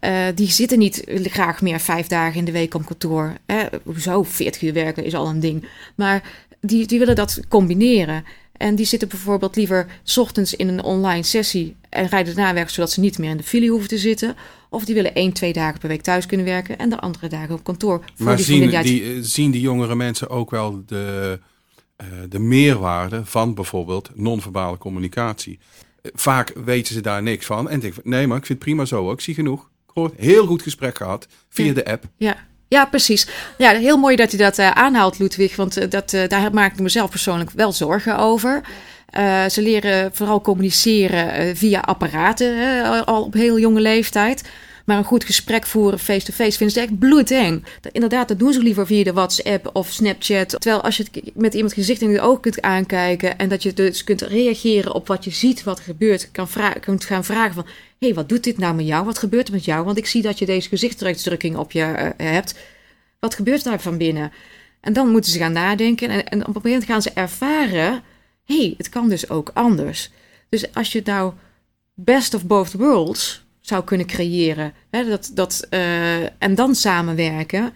Uh, 0.00 0.26
die 0.34 0.50
zitten 0.50 0.78
niet 0.78 1.02
graag 1.06 1.62
meer 1.62 1.80
vijf 1.80 2.06
dagen 2.06 2.38
in 2.38 2.44
de 2.44 2.52
week 2.52 2.74
op 2.74 2.86
kantoor. 2.86 3.34
Hè? 3.46 3.66
Hoezo? 3.82 4.22
40 4.22 4.62
uur 4.62 4.72
werken 4.72 5.04
is 5.04 5.14
al 5.14 5.28
een 5.28 5.40
ding. 5.40 5.68
Maar 5.94 6.22
die, 6.60 6.86
die 6.86 6.98
willen 6.98 7.16
dat 7.16 7.40
combineren. 7.48 8.24
En 8.58 8.74
die 8.74 8.86
zitten 8.86 9.08
bijvoorbeeld 9.08 9.56
liever 9.56 9.86
s 10.02 10.16
ochtends 10.16 10.54
in 10.54 10.68
een 10.68 10.82
online 10.82 11.22
sessie 11.22 11.76
en 11.88 12.06
rijden 12.06 12.34
daarna 12.34 12.54
weg, 12.54 12.70
zodat 12.70 12.90
ze 12.90 13.00
niet 13.00 13.18
meer 13.18 13.30
in 13.30 13.36
de 13.36 13.42
file 13.42 13.68
hoeven 13.68 13.88
te 13.88 13.98
zitten. 13.98 14.36
Of 14.70 14.84
die 14.84 14.94
willen 14.94 15.14
één, 15.14 15.32
twee 15.32 15.52
dagen 15.52 15.80
per 15.80 15.88
week 15.88 16.02
thuis 16.02 16.26
kunnen 16.26 16.46
werken 16.46 16.78
en 16.78 16.88
de 16.88 17.00
andere 17.00 17.28
dagen 17.28 17.54
op 17.54 17.64
kantoor. 17.64 18.04
Voor 18.14 18.26
maar 18.26 18.36
die 18.36 18.44
zien, 18.44 18.82
die, 18.82 19.02
eh, 19.02 19.18
zien 19.20 19.50
die 19.50 19.60
jongere 19.60 19.94
mensen 19.94 20.28
ook 20.28 20.50
wel 20.50 20.82
de, 20.86 21.40
uh, 22.02 22.06
de 22.28 22.38
meerwaarde 22.38 23.24
van 23.24 23.54
bijvoorbeeld 23.54 24.10
non-verbale 24.14 24.78
communicatie? 24.78 25.58
Eh, 26.02 26.10
vaak 26.14 26.52
weten 26.64 26.94
ze 26.94 27.00
daar 27.00 27.22
niks 27.22 27.46
van 27.46 27.68
en 27.68 27.80
denken 27.80 28.02
nee, 28.04 28.26
maar 28.26 28.38
ik 28.38 28.46
vind 28.46 28.58
het 28.58 28.68
prima 28.68 28.84
zo, 28.84 29.12
ik 29.12 29.20
zie 29.20 29.34
genoeg. 29.34 29.70
Ik 29.86 29.94
hoor 29.94 30.12
heel 30.16 30.46
goed 30.46 30.62
gesprek 30.62 30.96
gehad 30.96 31.28
via 31.48 31.72
de 31.72 31.84
app. 31.84 32.04
Ja, 32.16 32.46
ja, 32.68 32.84
precies. 32.84 33.26
Ja, 33.58 33.70
heel 33.70 33.96
mooi 33.96 34.16
dat 34.16 34.30
hij 34.30 34.38
dat 34.38 34.58
uh, 34.58 34.70
aanhaalt, 34.70 35.18
Ludwig. 35.18 35.56
Want 35.56 35.78
uh, 35.78 35.84
dat, 35.88 36.12
uh, 36.12 36.28
daar 36.28 36.52
maak 36.52 36.72
ik 36.72 36.80
mezelf 36.80 37.10
persoonlijk 37.10 37.50
wel 37.50 37.72
zorgen 37.72 38.18
over. 38.18 38.60
ze 39.48 39.62
leren 39.62 40.10
vooral 40.14 40.40
communiceren 40.40 41.56
via 41.56 41.80
apparaten, 41.80 43.04
al 43.04 43.22
op 43.22 43.32
heel 43.32 43.58
jonge 43.58 43.80
leeftijd. 43.80 44.42
Maar 44.88 44.98
een 44.98 45.04
goed 45.04 45.24
gesprek 45.24 45.66
voeren 45.66 45.98
face-to-face 45.98 46.56
vinden 46.56 46.76
ze 46.76 46.80
echt 46.80 46.98
bloedeng. 46.98 47.64
Inderdaad, 47.92 48.28
dat 48.28 48.38
doen 48.38 48.52
ze 48.52 48.62
liever 48.62 48.86
via 48.86 49.04
de 49.04 49.12
WhatsApp 49.12 49.70
of 49.72 49.90
Snapchat. 49.90 50.48
Terwijl 50.48 50.82
als 50.82 50.96
je 50.96 51.04
het 51.10 51.34
met 51.34 51.54
iemand 51.54 51.72
gezicht 51.72 52.00
in 52.00 52.12
de 52.12 52.20
ogen 52.20 52.40
kunt 52.40 52.62
aankijken... 52.62 53.38
en 53.38 53.48
dat 53.48 53.62
je 53.62 53.72
dus 53.72 54.04
kunt 54.04 54.22
reageren 54.22 54.94
op 54.94 55.06
wat 55.06 55.24
je 55.24 55.30
ziet, 55.30 55.62
wat 55.62 55.78
er 55.78 55.84
gebeurt... 55.84 56.30
kan 56.30 56.48
kunt 56.80 57.04
gaan 57.04 57.24
vragen 57.24 57.54
van... 57.54 57.64
hé, 57.98 58.06
hey, 58.06 58.14
wat 58.14 58.28
doet 58.28 58.44
dit 58.44 58.58
nou 58.58 58.74
met 58.74 58.86
jou? 58.86 59.04
Wat 59.04 59.18
gebeurt 59.18 59.48
er 59.48 59.54
met 59.54 59.64
jou? 59.64 59.84
Want 59.84 59.98
ik 59.98 60.06
zie 60.06 60.22
dat 60.22 60.38
je 60.38 60.46
deze 60.46 60.68
gezichtsuitdrukking 60.68 61.56
op 61.56 61.72
je 61.72 61.80
uh, 61.80 62.08
hebt. 62.16 62.54
Wat 63.18 63.34
gebeurt 63.34 63.64
daar 63.64 63.80
van 63.80 63.98
binnen? 63.98 64.32
En 64.80 64.92
dan 64.92 65.10
moeten 65.10 65.32
ze 65.32 65.38
gaan 65.38 65.52
nadenken. 65.52 66.08
En, 66.08 66.28
en 66.28 66.46
op 66.46 66.56
een 66.56 66.62
moment 66.64 66.84
gaan 66.84 67.02
ze 67.02 67.10
ervaren... 67.14 68.02
hé, 68.44 68.58
hey, 68.58 68.74
het 68.76 68.88
kan 68.88 69.08
dus 69.08 69.30
ook 69.30 69.50
anders. 69.54 70.10
Dus 70.48 70.74
als 70.74 70.92
je 70.92 71.02
nou 71.04 71.32
best 71.94 72.34
of 72.34 72.46
both 72.46 72.72
worlds 72.72 73.46
zou 73.68 73.84
kunnen 73.84 74.06
creëren. 74.06 74.72
Hè, 74.90 75.08
dat, 75.08 75.30
dat, 75.34 75.66
uh, 75.70 76.22
en 76.22 76.54
dan 76.54 76.74
samenwerken. 76.74 77.72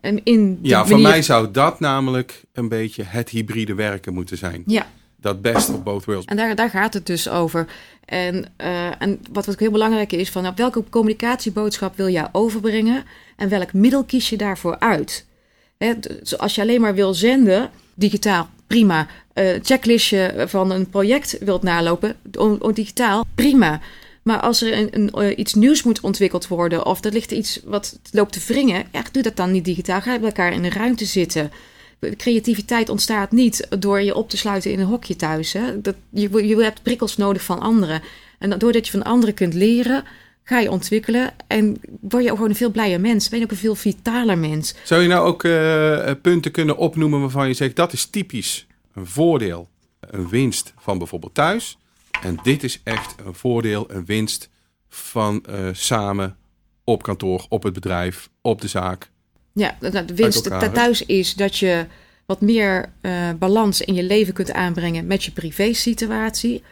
En 0.00 0.20
in 0.24 0.58
ja, 0.62 0.86
voor 0.86 1.00
mij 1.00 1.22
zou 1.22 1.50
dat 1.50 1.80
namelijk 1.80 2.42
een 2.52 2.68
beetje 2.68 3.02
het 3.06 3.28
hybride 3.28 3.74
werken 3.74 4.14
moeten 4.14 4.36
zijn. 4.36 4.62
Ja. 4.66 4.86
Dat 5.16 5.42
best 5.42 5.68
of 5.68 5.82
both 5.82 6.04
worlds. 6.04 6.26
En 6.26 6.36
daar, 6.36 6.54
daar 6.54 6.70
gaat 6.70 6.94
het 6.94 7.06
dus 7.06 7.28
over. 7.28 7.66
En, 8.04 8.44
uh, 8.60 9.02
en 9.02 9.20
wat, 9.32 9.46
wat 9.46 9.58
heel 9.58 9.70
belangrijk 9.70 10.12
is, 10.12 10.30
van 10.30 10.42
nou, 10.42 10.54
welke 10.56 10.84
communicatieboodschap 10.90 11.96
wil 11.96 12.08
jij 12.08 12.28
overbrengen 12.32 13.04
en 13.36 13.48
welk 13.48 13.72
middel 13.72 14.04
kies 14.04 14.28
je 14.28 14.36
daarvoor 14.36 14.78
uit? 14.78 15.26
Hè, 15.78 15.92
als 16.36 16.54
je 16.54 16.60
alleen 16.60 16.80
maar 16.80 16.94
wil 16.94 17.14
zenden, 17.14 17.70
digitaal, 17.94 18.48
prima. 18.66 19.06
Uh, 19.34 19.58
checklistje 19.62 20.44
van 20.48 20.70
een 20.70 20.88
project 20.90 21.38
wilt 21.40 21.62
nalopen, 21.62 22.16
digitaal, 22.72 23.24
prima. 23.34 23.80
Maar 24.24 24.40
als 24.40 24.62
er 24.62 24.94
een, 24.94 25.10
eh, 25.10 25.38
iets 25.38 25.54
nieuws 25.54 25.82
moet 25.82 26.00
ontwikkeld 26.00 26.48
worden 26.48 26.86
of 26.86 27.04
er 27.04 27.12
ligt 27.12 27.32
iets 27.32 27.60
wat 27.64 27.98
loopt 28.10 28.32
te 28.32 28.40
wringen, 28.46 28.86
ja, 28.92 29.02
doe 29.12 29.22
dat 29.22 29.36
dan 29.36 29.50
niet 29.50 29.64
digitaal. 29.64 30.00
Ga 30.00 30.18
bij 30.18 30.28
elkaar 30.28 30.52
in 30.52 30.64
een 30.64 30.72
ruimte 30.72 31.04
zitten. 31.04 31.50
Creativiteit 32.16 32.88
ontstaat 32.88 33.32
niet 33.32 33.66
door 33.78 34.00
je 34.00 34.14
op 34.14 34.30
te 34.30 34.36
sluiten 34.36 34.70
in 34.70 34.80
een 34.80 34.86
hokje 34.86 35.16
thuis. 35.16 35.52
Hè. 35.52 35.80
Dat, 35.80 35.94
je, 36.10 36.46
je 36.46 36.62
hebt 36.62 36.82
prikkels 36.82 37.16
nodig 37.16 37.42
van 37.42 37.60
anderen. 37.60 38.02
En 38.38 38.58
doordat 38.58 38.86
je 38.86 38.92
van 38.92 39.02
anderen 39.02 39.34
kunt 39.34 39.54
leren, 39.54 40.04
ga 40.44 40.58
je 40.58 40.70
ontwikkelen 40.70 41.34
en 41.46 41.76
word 42.00 42.22
je 42.22 42.30
ook 42.30 42.36
gewoon 42.36 42.50
een 42.50 42.56
veel 42.56 42.70
blijer 42.70 43.00
mens. 43.00 43.28
Ben 43.28 43.38
je 43.38 43.44
ook 43.44 43.50
een 43.50 43.56
veel 43.56 43.74
vitaler 43.74 44.38
mens. 44.38 44.74
Zou 44.84 45.02
je 45.02 45.08
nou 45.08 45.26
ook 45.26 45.42
uh, 45.42 46.10
punten 46.22 46.50
kunnen 46.50 46.76
opnoemen 46.76 47.20
waarvan 47.20 47.48
je 47.48 47.54
zegt 47.54 47.76
dat 47.76 47.92
is 47.92 48.06
typisch 48.06 48.66
een 48.94 49.06
voordeel, 49.06 49.68
een 50.00 50.28
winst 50.28 50.72
van 50.78 50.98
bijvoorbeeld 50.98 51.34
thuis? 51.34 51.78
En 52.22 52.38
dit 52.42 52.62
is 52.62 52.80
echt 52.84 53.14
een 53.24 53.34
voordeel, 53.34 53.90
een 53.90 54.04
winst 54.04 54.48
van 54.88 55.44
uh, 55.50 55.68
samen 55.72 56.36
op 56.84 57.02
kantoor, 57.02 57.46
op 57.48 57.62
het 57.62 57.72
bedrijf, 57.72 58.30
op 58.40 58.60
de 58.60 58.68
zaak. 58.68 59.10
Ja, 59.52 59.76
nou, 59.80 60.04
de 60.04 60.14
winst 60.14 60.72
thuis 60.74 61.06
is 61.06 61.34
dat 61.34 61.58
je 61.58 61.86
wat 62.26 62.40
meer 62.40 62.92
uh, 63.02 63.30
balans 63.38 63.80
in 63.80 63.94
je 63.94 64.02
leven 64.02 64.34
kunt 64.34 64.52
aanbrengen 64.52 65.06
met 65.06 65.24
je 65.24 65.30
privé-situatie. 65.30 66.62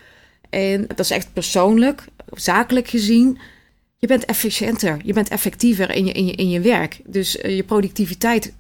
En 0.51 0.87
dat 0.87 0.99
is 0.99 1.11
echt 1.11 1.33
persoonlijk, 1.33 2.05
zakelijk 2.33 2.89
gezien. 2.89 3.39
Je 3.97 4.07
bent 4.07 4.25
efficiënter, 4.25 5.01
je 5.05 5.13
bent 5.13 5.29
effectiever 5.29 5.91
in 5.91 6.07
je, 6.07 6.13
in 6.13 6.27
je, 6.27 6.33
in 6.33 6.51
je 6.51 6.61
werk. 6.61 7.01
Dus 7.07 7.37
uh, 7.37 7.57
je 7.57 7.63
productiviteit 7.65 8.55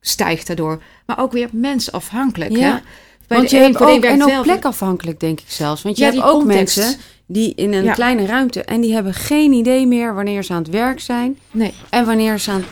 stijgt 0.00 0.46
daardoor. 0.46 0.82
Maar 1.06 1.20
ook 1.20 1.32
weer 1.32 1.48
mensafhankelijk. 1.52 2.56
Ja. 2.56 2.74
Hè? 2.74 2.80
Want 3.28 3.50
je 3.50 3.56
hebt 3.56 3.80
ook, 3.82 4.04
en 4.04 4.22
ook 4.22 4.42
plekafhankelijk, 4.42 5.20
denk 5.20 5.40
ik 5.40 5.50
zelfs. 5.50 5.82
Want 5.82 5.98
je 5.98 6.04
hebt 6.04 6.22
ook 6.22 6.44
mensen 6.44 6.96
die 7.26 7.52
in 7.54 7.72
een 7.72 7.92
kleine 7.92 8.26
ruimte... 8.26 8.62
en 8.62 8.80
die 8.80 8.92
hebben 8.92 9.14
geen 9.14 9.52
idee 9.52 9.86
meer 9.86 10.14
wanneer 10.14 10.44
ze 10.44 10.52
aan 10.52 10.62
het 10.62 10.70
werk 10.70 11.00
zijn... 11.00 11.38
Nee. 11.50 11.72
en 11.90 12.06
wanneer 12.06 12.38
ze 12.38 12.50
aan, 12.50 12.64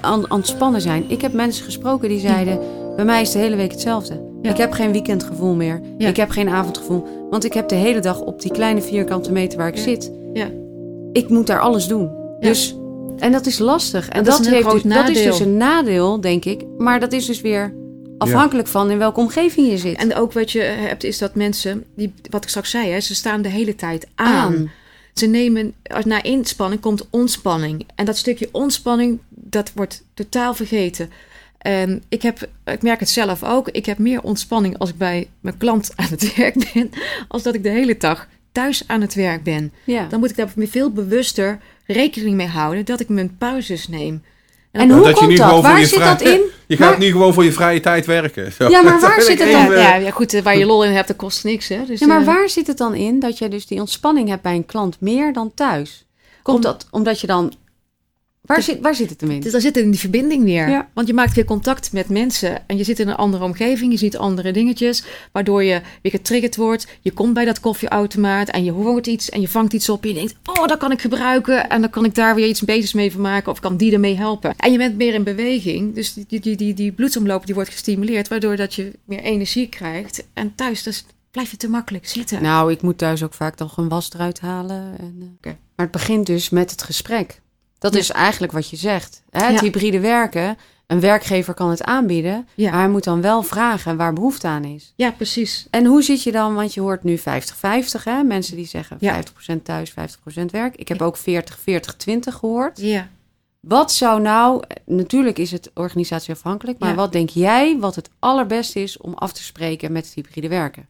aan, 0.00 0.30
aan 0.30 0.38
het 0.38 0.48
spannen 0.48 0.80
zijn. 0.80 1.04
Ik 1.08 1.20
heb 1.20 1.32
mensen 1.32 1.64
gesproken 1.64 2.08
die 2.08 2.20
zeiden... 2.20 2.60
bij 2.96 3.04
mij 3.04 3.20
is 3.20 3.30
de 3.30 3.38
hele 3.38 3.56
week 3.56 3.70
hetzelfde. 3.70 4.30
Ja. 4.42 4.50
Ik 4.50 4.56
heb 4.56 4.72
geen 4.72 4.92
weekendgevoel 4.92 5.54
meer. 5.54 5.80
Ik 5.98 6.16
heb 6.16 6.30
geen 6.30 6.48
avondgevoel. 6.48 7.06
Want 7.30 7.44
ik 7.44 7.52
heb 7.52 7.68
de 7.68 7.74
hele 7.74 8.00
dag 8.00 8.20
op 8.20 8.40
die 8.40 8.50
kleine 8.50 8.82
vierkante 8.82 9.32
meter 9.32 9.58
waar 9.58 9.68
ik 9.68 9.76
zit. 9.76 10.12
Ja. 10.32 10.50
Ik 11.12 11.28
moet 11.28 11.46
daar 11.46 11.60
alles 11.60 11.86
doen. 11.86 12.10
Dus, 12.40 12.76
en 13.18 13.32
dat 13.32 13.46
is 13.46 13.58
lastig. 13.58 14.08
En 14.08 14.24
Dat 14.24 14.36
dat, 14.36 14.46
heeft 14.46 14.70
dus, 14.70 14.82
dat 14.82 15.08
is 15.08 15.22
dus 15.22 15.40
een 15.40 15.56
nadeel, 15.56 16.20
denk 16.20 16.44
ik. 16.44 16.64
Maar 16.78 17.00
dat 17.00 17.12
is 17.12 17.26
dus 17.26 17.40
weer 17.40 17.74
afhankelijk 18.22 18.68
van 18.68 18.90
in 18.90 18.98
welke 18.98 19.20
omgeving 19.20 19.70
je 19.70 19.78
zit. 19.78 19.96
En 19.96 20.14
ook 20.14 20.32
wat 20.32 20.50
je 20.50 20.60
hebt 20.60 21.04
is 21.04 21.18
dat 21.18 21.34
mensen, 21.34 21.84
die, 21.96 22.14
wat 22.30 22.42
ik 22.42 22.48
straks 22.48 22.70
zei, 22.70 22.90
hè, 22.90 23.00
ze 23.00 23.14
staan 23.14 23.42
de 23.42 23.48
hele 23.48 23.74
tijd 23.74 24.06
aan. 24.14 24.34
aan. 24.34 24.70
Ze 25.14 25.26
nemen, 25.26 25.74
na 26.04 26.22
inspanning 26.22 26.80
komt 26.80 27.06
ontspanning. 27.10 27.86
En 27.94 28.04
dat 28.04 28.16
stukje 28.16 28.48
ontspanning, 28.52 29.18
dat 29.28 29.72
wordt 29.74 30.04
totaal 30.14 30.54
vergeten. 30.54 31.10
En 31.58 32.02
ik, 32.08 32.22
heb, 32.22 32.48
ik 32.64 32.82
merk 32.82 33.00
het 33.00 33.08
zelf 33.08 33.44
ook. 33.44 33.68
Ik 33.68 33.86
heb 33.86 33.98
meer 33.98 34.22
ontspanning 34.22 34.78
als 34.78 34.90
ik 34.90 34.96
bij 34.96 35.28
mijn 35.40 35.58
klant 35.58 35.92
aan 35.96 36.10
het 36.10 36.34
werk 36.36 36.72
ben, 36.72 36.90
als 37.28 37.42
dat 37.42 37.54
ik 37.54 37.62
de 37.62 37.68
hele 37.68 37.96
dag 37.96 38.28
thuis 38.52 38.82
aan 38.86 39.00
het 39.00 39.14
werk 39.14 39.42
ben. 39.42 39.72
Ja. 39.84 40.06
Dan 40.06 40.20
moet 40.20 40.30
ik 40.30 40.36
daar 40.36 40.52
veel 40.56 40.90
bewuster 40.90 41.60
rekening 41.86 42.36
mee 42.36 42.46
houden 42.46 42.84
dat 42.84 43.00
ik 43.00 43.08
mijn 43.08 43.36
pauzes 43.36 43.88
neem. 43.88 44.22
En 44.72 44.88
Dat 44.88 44.96
hoe 44.98 45.06
je 45.08 45.12
komt 45.14 45.36
dat? 45.36 45.46
gewoon 45.46 45.62
voor 45.62 45.70
Waar 45.70 45.80
je 45.80 45.86
zit 45.86 45.98
vrij- 45.98 46.08
dat 46.08 46.20
in? 46.20 46.40
Je 46.66 46.76
gaat 46.78 46.90
Maar- 46.90 46.98
nu 46.98 47.10
gewoon 47.10 47.34
voor 47.34 47.44
je 47.44 47.52
vrije 47.52 47.80
tijd 47.80 48.06
werken. 48.06 48.52
Zo. 48.52 48.68
Ja, 48.68 48.82
maar 48.82 49.00
waar 49.00 49.16
Dat 49.16 49.24
zit 49.24 49.38
het 49.38 49.52
dan? 49.52 49.70
ja, 49.70 49.94
ja, 49.94 50.10
goed, 50.10 50.34
eh, 50.34 50.42
waar 50.42 50.58
je 50.58 50.66
lol 50.66 50.84
in 50.84 50.92
hebt, 50.92 51.08
dat 51.08 51.16
kost 51.16 51.44
niks. 51.44 51.68
Hè? 51.68 51.84
Dus, 51.86 52.00
Ja, 52.00 52.06
maar 52.06 52.20
eh, 52.20 52.26
waar 52.26 52.48
zit 52.48 52.66
het 52.66 52.78
dan 52.78 52.94
in 52.94 53.20
dat 53.20 53.38
je 53.38 53.48
dus 53.48 53.66
die 53.66 53.80
ontspanning 53.80 54.28
hebt 54.28 54.42
bij 54.42 54.54
een 54.54 54.66
klant 54.66 54.96
meer 55.00 55.32
dan 55.32 55.52
thuis? 55.54 56.04
Komt 56.42 56.56
Om- 56.56 56.62
dat 56.62 56.86
omdat 56.90 57.20
je 57.20 57.26
dan... 57.26 57.52
Waar, 58.42 58.62
zit, 58.62 58.80
waar 58.80 58.94
zit 58.94 59.10
het 59.10 59.20
hem 59.20 59.30
in? 59.30 59.40
Dus 59.40 59.52
daar 59.52 59.60
zit 59.60 59.74
het 59.74 59.84
in 59.84 59.90
die 59.90 60.00
verbinding 60.00 60.44
weer. 60.44 60.68
Ja. 60.68 60.88
Want 60.94 61.06
je 61.06 61.14
maakt 61.14 61.34
weer 61.34 61.44
contact 61.44 61.92
met 61.92 62.08
mensen. 62.08 62.68
En 62.68 62.76
je 62.76 62.84
zit 62.84 62.98
in 62.98 63.08
een 63.08 63.16
andere 63.16 63.44
omgeving. 63.44 63.92
Je 63.92 63.98
ziet 63.98 64.16
andere 64.16 64.52
dingetjes. 64.52 65.04
Waardoor 65.32 65.62
je 65.62 65.80
weer 66.02 66.12
getriggerd 66.12 66.56
wordt. 66.56 66.86
Je 67.00 67.12
komt 67.12 67.34
bij 67.34 67.44
dat 67.44 67.60
koffieautomaat. 67.60 68.48
En 68.48 68.64
je 68.64 68.70
hoort 68.70 69.06
iets. 69.06 69.30
En 69.30 69.40
je 69.40 69.48
vangt 69.48 69.72
iets 69.72 69.88
op. 69.88 70.02
En 70.02 70.08
je 70.08 70.14
denkt, 70.14 70.34
oh, 70.44 70.66
dat 70.66 70.78
kan 70.78 70.92
ik 70.92 71.00
gebruiken. 71.00 71.68
En 71.68 71.80
dan 71.80 71.90
kan 71.90 72.04
ik 72.04 72.14
daar 72.14 72.34
weer 72.34 72.46
iets 72.46 72.62
bezigs 72.62 72.92
mee 72.92 73.12
van 73.12 73.20
maken. 73.20 73.52
Of 73.52 73.60
kan 73.60 73.76
die 73.76 73.92
ermee 73.92 74.16
helpen. 74.16 74.54
En 74.56 74.72
je 74.72 74.78
bent 74.78 74.96
meer 74.96 75.14
in 75.14 75.22
beweging. 75.22 75.94
Dus 75.94 76.14
die, 76.14 76.40
die, 76.40 76.56
die, 76.56 76.74
die 76.74 76.92
bloedsomloop 76.92 77.46
die 77.46 77.54
wordt 77.54 77.70
gestimuleerd. 77.70 78.28
Waardoor 78.28 78.56
dat 78.56 78.74
je 78.74 78.92
meer 79.04 79.20
energie 79.20 79.68
krijgt. 79.68 80.24
En 80.34 80.54
thuis 80.54 80.82
dus 80.82 81.04
blijf 81.30 81.50
je 81.50 81.56
te 81.56 81.68
makkelijk 81.68 82.08
zitten. 82.08 82.42
Nou, 82.42 82.72
ik 82.72 82.82
moet 82.82 82.98
thuis 82.98 83.22
ook 83.22 83.34
vaak 83.34 83.58
nog 83.58 83.76
een 83.76 83.88
was 83.88 84.10
eruit 84.12 84.40
halen. 84.40 84.98
En, 84.98 85.38
eh. 85.40 85.52
Maar 85.76 85.86
het 85.86 85.90
begint 85.90 86.26
dus 86.26 86.50
met 86.50 86.70
het 86.70 86.82
gesprek. 86.82 87.40
Dat 87.82 87.92
Ja. 87.94 87.98
is 88.00 88.10
eigenlijk 88.10 88.52
wat 88.52 88.70
je 88.70 88.76
zegt. 88.76 89.22
Hè? 89.30 89.44
Het 89.44 89.54
Ja. 89.54 89.60
hybride 89.60 90.00
werken. 90.00 90.56
Een 90.86 91.00
werkgever 91.00 91.54
kan 91.54 91.70
het 91.70 91.82
aanbieden. 91.82 92.48
Ja. 92.54 92.70
Maar 92.70 92.80
hij 92.80 92.88
moet 92.88 93.04
dan 93.04 93.20
wel 93.20 93.42
vragen 93.42 93.96
waar 93.96 94.12
behoefte 94.12 94.46
aan 94.46 94.64
is. 94.64 94.92
Ja, 94.96 95.10
precies. 95.10 95.66
En 95.70 95.84
hoe 95.84 96.02
zit 96.02 96.22
je 96.22 96.32
dan? 96.32 96.54
Want 96.54 96.74
je 96.74 96.80
hoort 96.80 97.02
nu 97.02 97.18
50-50. 97.18 98.04
Hè? 98.04 98.22
Mensen 98.22 98.56
die 98.56 98.66
zeggen 98.66 98.96
Ja. 99.00 99.12
50% 99.12 99.64
thuis, 99.64 99.90
50% 99.90 100.50
werk. 100.50 100.76
Ik 100.76 100.88
heb 100.88 101.02
ook 101.02 101.16
40-40-20 101.16 102.34
gehoord. 102.34 102.80
Ja. 102.80 103.08
Wat 103.60 103.92
zou 103.92 104.20
nou, 104.20 104.62
natuurlijk 104.86 105.38
is 105.38 105.50
het 105.50 105.70
organisatieafhankelijk, 105.74 106.78
maar 106.78 106.94
wat 106.94 107.12
denk 107.12 107.28
jij 107.28 107.78
wat 107.78 107.94
het 107.94 108.10
allerbeste 108.18 108.80
is 108.82 108.96
om 108.98 109.14
af 109.14 109.32
te 109.32 109.42
spreken 109.42 109.92
met 109.92 110.04
het 110.04 110.14
hybride 110.14 110.48
werken? 110.48 110.86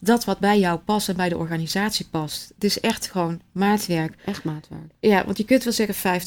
Dat 0.00 0.24
wat 0.24 0.38
bij 0.38 0.58
jou 0.58 0.78
past 0.78 1.08
en 1.08 1.16
bij 1.16 1.28
de 1.28 1.36
organisatie 1.36 2.06
past. 2.10 2.52
Het 2.54 2.64
is 2.64 2.80
echt 2.80 3.10
gewoon 3.10 3.40
maatwerk. 3.52 4.14
Echt 4.24 4.44
maatwerk. 4.44 4.90
Ja, 5.00 5.24
want 5.24 5.36
je 5.36 5.44
kunt 5.44 5.64
wel 5.64 5.72
zeggen 5.72 6.20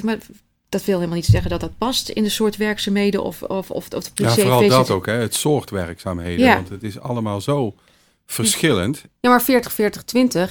50-50, 0.00 0.04
maar 0.04 0.18
dat 0.68 0.84
wil 0.84 0.94
helemaal 0.94 1.16
niet 1.16 1.26
zeggen 1.26 1.50
dat 1.50 1.60
dat 1.60 1.78
past 1.78 2.08
in 2.08 2.22
de 2.22 2.28
soort 2.28 2.56
werkzaamheden 2.56 3.22
of, 3.22 3.42
of, 3.42 3.70
of, 3.70 3.88
of 3.90 4.10
de 4.10 4.22
Ja, 4.22 4.30
vooral 4.30 4.68
dat 4.68 4.90
ook, 4.90 5.06
hè? 5.06 5.12
het 5.12 5.34
soort 5.34 5.70
werkzaamheden. 5.70 6.44
Ja. 6.44 6.54
Want 6.54 6.68
het 6.68 6.82
is 6.82 7.00
allemaal 7.00 7.40
zo 7.40 7.74
verschillend. 8.26 9.02
Ja, 9.20 9.30
maar 9.30 9.42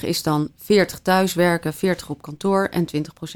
is 0.04 0.22
dan 0.22 0.48
40 0.62 0.98
thuis 0.98 1.34
werken, 1.34 1.74
40 1.74 2.08
op 2.10 2.22
kantoor 2.22 2.64
en 2.70 2.86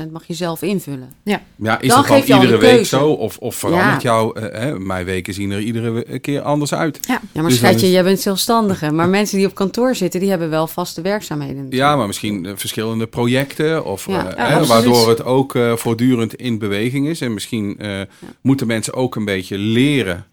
20% 0.07 0.11
mag 0.13 0.27
je 0.27 0.35
zelf 0.35 0.63
invullen. 0.63 1.13
Ja, 1.23 1.41
is 1.81 1.89
Dan 1.89 2.05
dat 2.07 2.27
dan 2.27 2.41
iedere 2.41 2.57
week 2.59 2.71
keuze. 2.75 2.85
zo? 2.97 3.09
Of, 3.11 3.39
of 3.39 3.55
verandert 3.57 4.03
Ja. 4.03 4.09
jouw... 4.11 4.33
eh, 4.33 4.61
hè, 4.61 4.79
mijn 4.79 5.05
weken 5.05 5.35
zien 5.35 5.51
er 5.51 5.61
iedere 5.61 6.19
keer 6.19 6.41
anders 6.41 6.75
uit. 6.75 6.99
Ja, 7.07 7.21
Ja, 7.33 7.41
maar 7.41 7.51
Dus 7.51 7.59
schatje, 7.59 7.87
is- 7.87 7.93
jij 7.93 8.03
bent 8.05 8.21
zelfstandige. 8.21 8.91
Maar 8.93 9.09
mensen 9.09 9.39
die 9.39 9.47
op 9.47 9.55
kantoor 9.55 9.95
zitten, 9.95 10.21
die 10.21 10.31
hebben 10.31 10.51
wel 10.51 10.67
vaste 10.67 11.01
werkzaamheden. 11.01 11.57
natuurlijk. 11.57 11.83
Ja, 11.83 11.97
maar 11.97 12.07
misschien 12.07 12.47
eh, 12.47 12.53
verschillende 12.57 13.07
projecten. 13.07 13.85
Of, 13.85 14.07
Ja. 14.07 14.27
eh, 14.33 14.37
Ja, 14.51 14.59
hè, 14.59 14.67
waardoor 14.67 15.09
het 15.09 15.25
ook 15.25 15.55
eh, 15.55 15.77
voortdurend 15.77 16.35
in 16.35 16.59
beweging 16.59 17.09
is. 17.09 17.21
En 17.21 17.35
misschien 17.35 17.79
eh, 17.79 18.01
moeten 18.43 18.67
mensen 18.67 18.95
ook 18.95 19.17
een 19.17 19.25
beetje 19.25 19.59
leren 19.59 20.27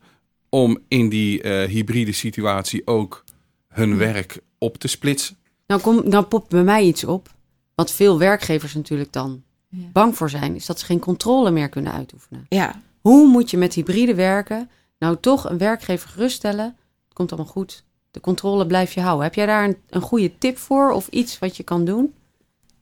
om 0.50 0.78
in 0.88 1.10
die 1.10 1.42
eh, 1.42 1.70
hybride 1.70 2.12
situatie 2.12 2.82
ook 2.88 3.24
hun 3.76 3.98
werk 3.98 4.40
op 4.58 4.78
te 4.78 4.88
splitsen. 4.88 5.36
Nou, 5.68 5.82
kom, 5.82 6.02
nou 6.10 6.26
popt 6.26 6.50
bij 6.50 6.64
mij 6.64 6.84
iets 6.84 7.04
op. 7.04 7.34
Wat 7.76 7.92
veel 7.92 8.18
werkgevers 8.20 8.74
natuurlijk 8.74 9.12
dan 9.14 9.44
Ja. 9.70 9.86
bang 9.94 10.18
voor 10.18 10.30
zijn, 10.30 10.56
is 10.56 10.66
dat 10.66 10.80
ze 10.80 10.86
geen 10.86 11.00
controle 11.00 11.52
meer 11.52 11.70
kunnen 11.70 11.92
uitoefenen. 11.94 12.46
ja. 12.50 12.82
Hoe 13.02 13.28
moet 13.28 13.50
je 13.52 13.58
met 13.58 13.74
hybride 13.74 14.16
werken 14.16 14.70
nou 15.00 15.18
toch 15.20 15.50
een 15.50 15.58
werkgever 15.58 16.10
geruststellen? 16.10 16.66
Het 17.06 17.14
komt 17.14 17.32
allemaal 17.32 17.52
goed. 17.52 17.84
De 18.12 18.20
controle 18.20 18.66
blijf 18.68 18.94
je 18.94 19.02
houden. 19.02 19.24
Heb 19.24 19.36
jij 19.36 19.46
daar 19.46 19.64
een, 19.64 19.78
een 19.90 20.02
goede 20.02 20.38
tip 20.38 20.58
voor 20.58 20.92
of 20.92 21.08
iets 21.08 21.40
wat 21.40 21.58
je 21.58 21.64
kan 21.64 21.86
doen? 21.86 22.14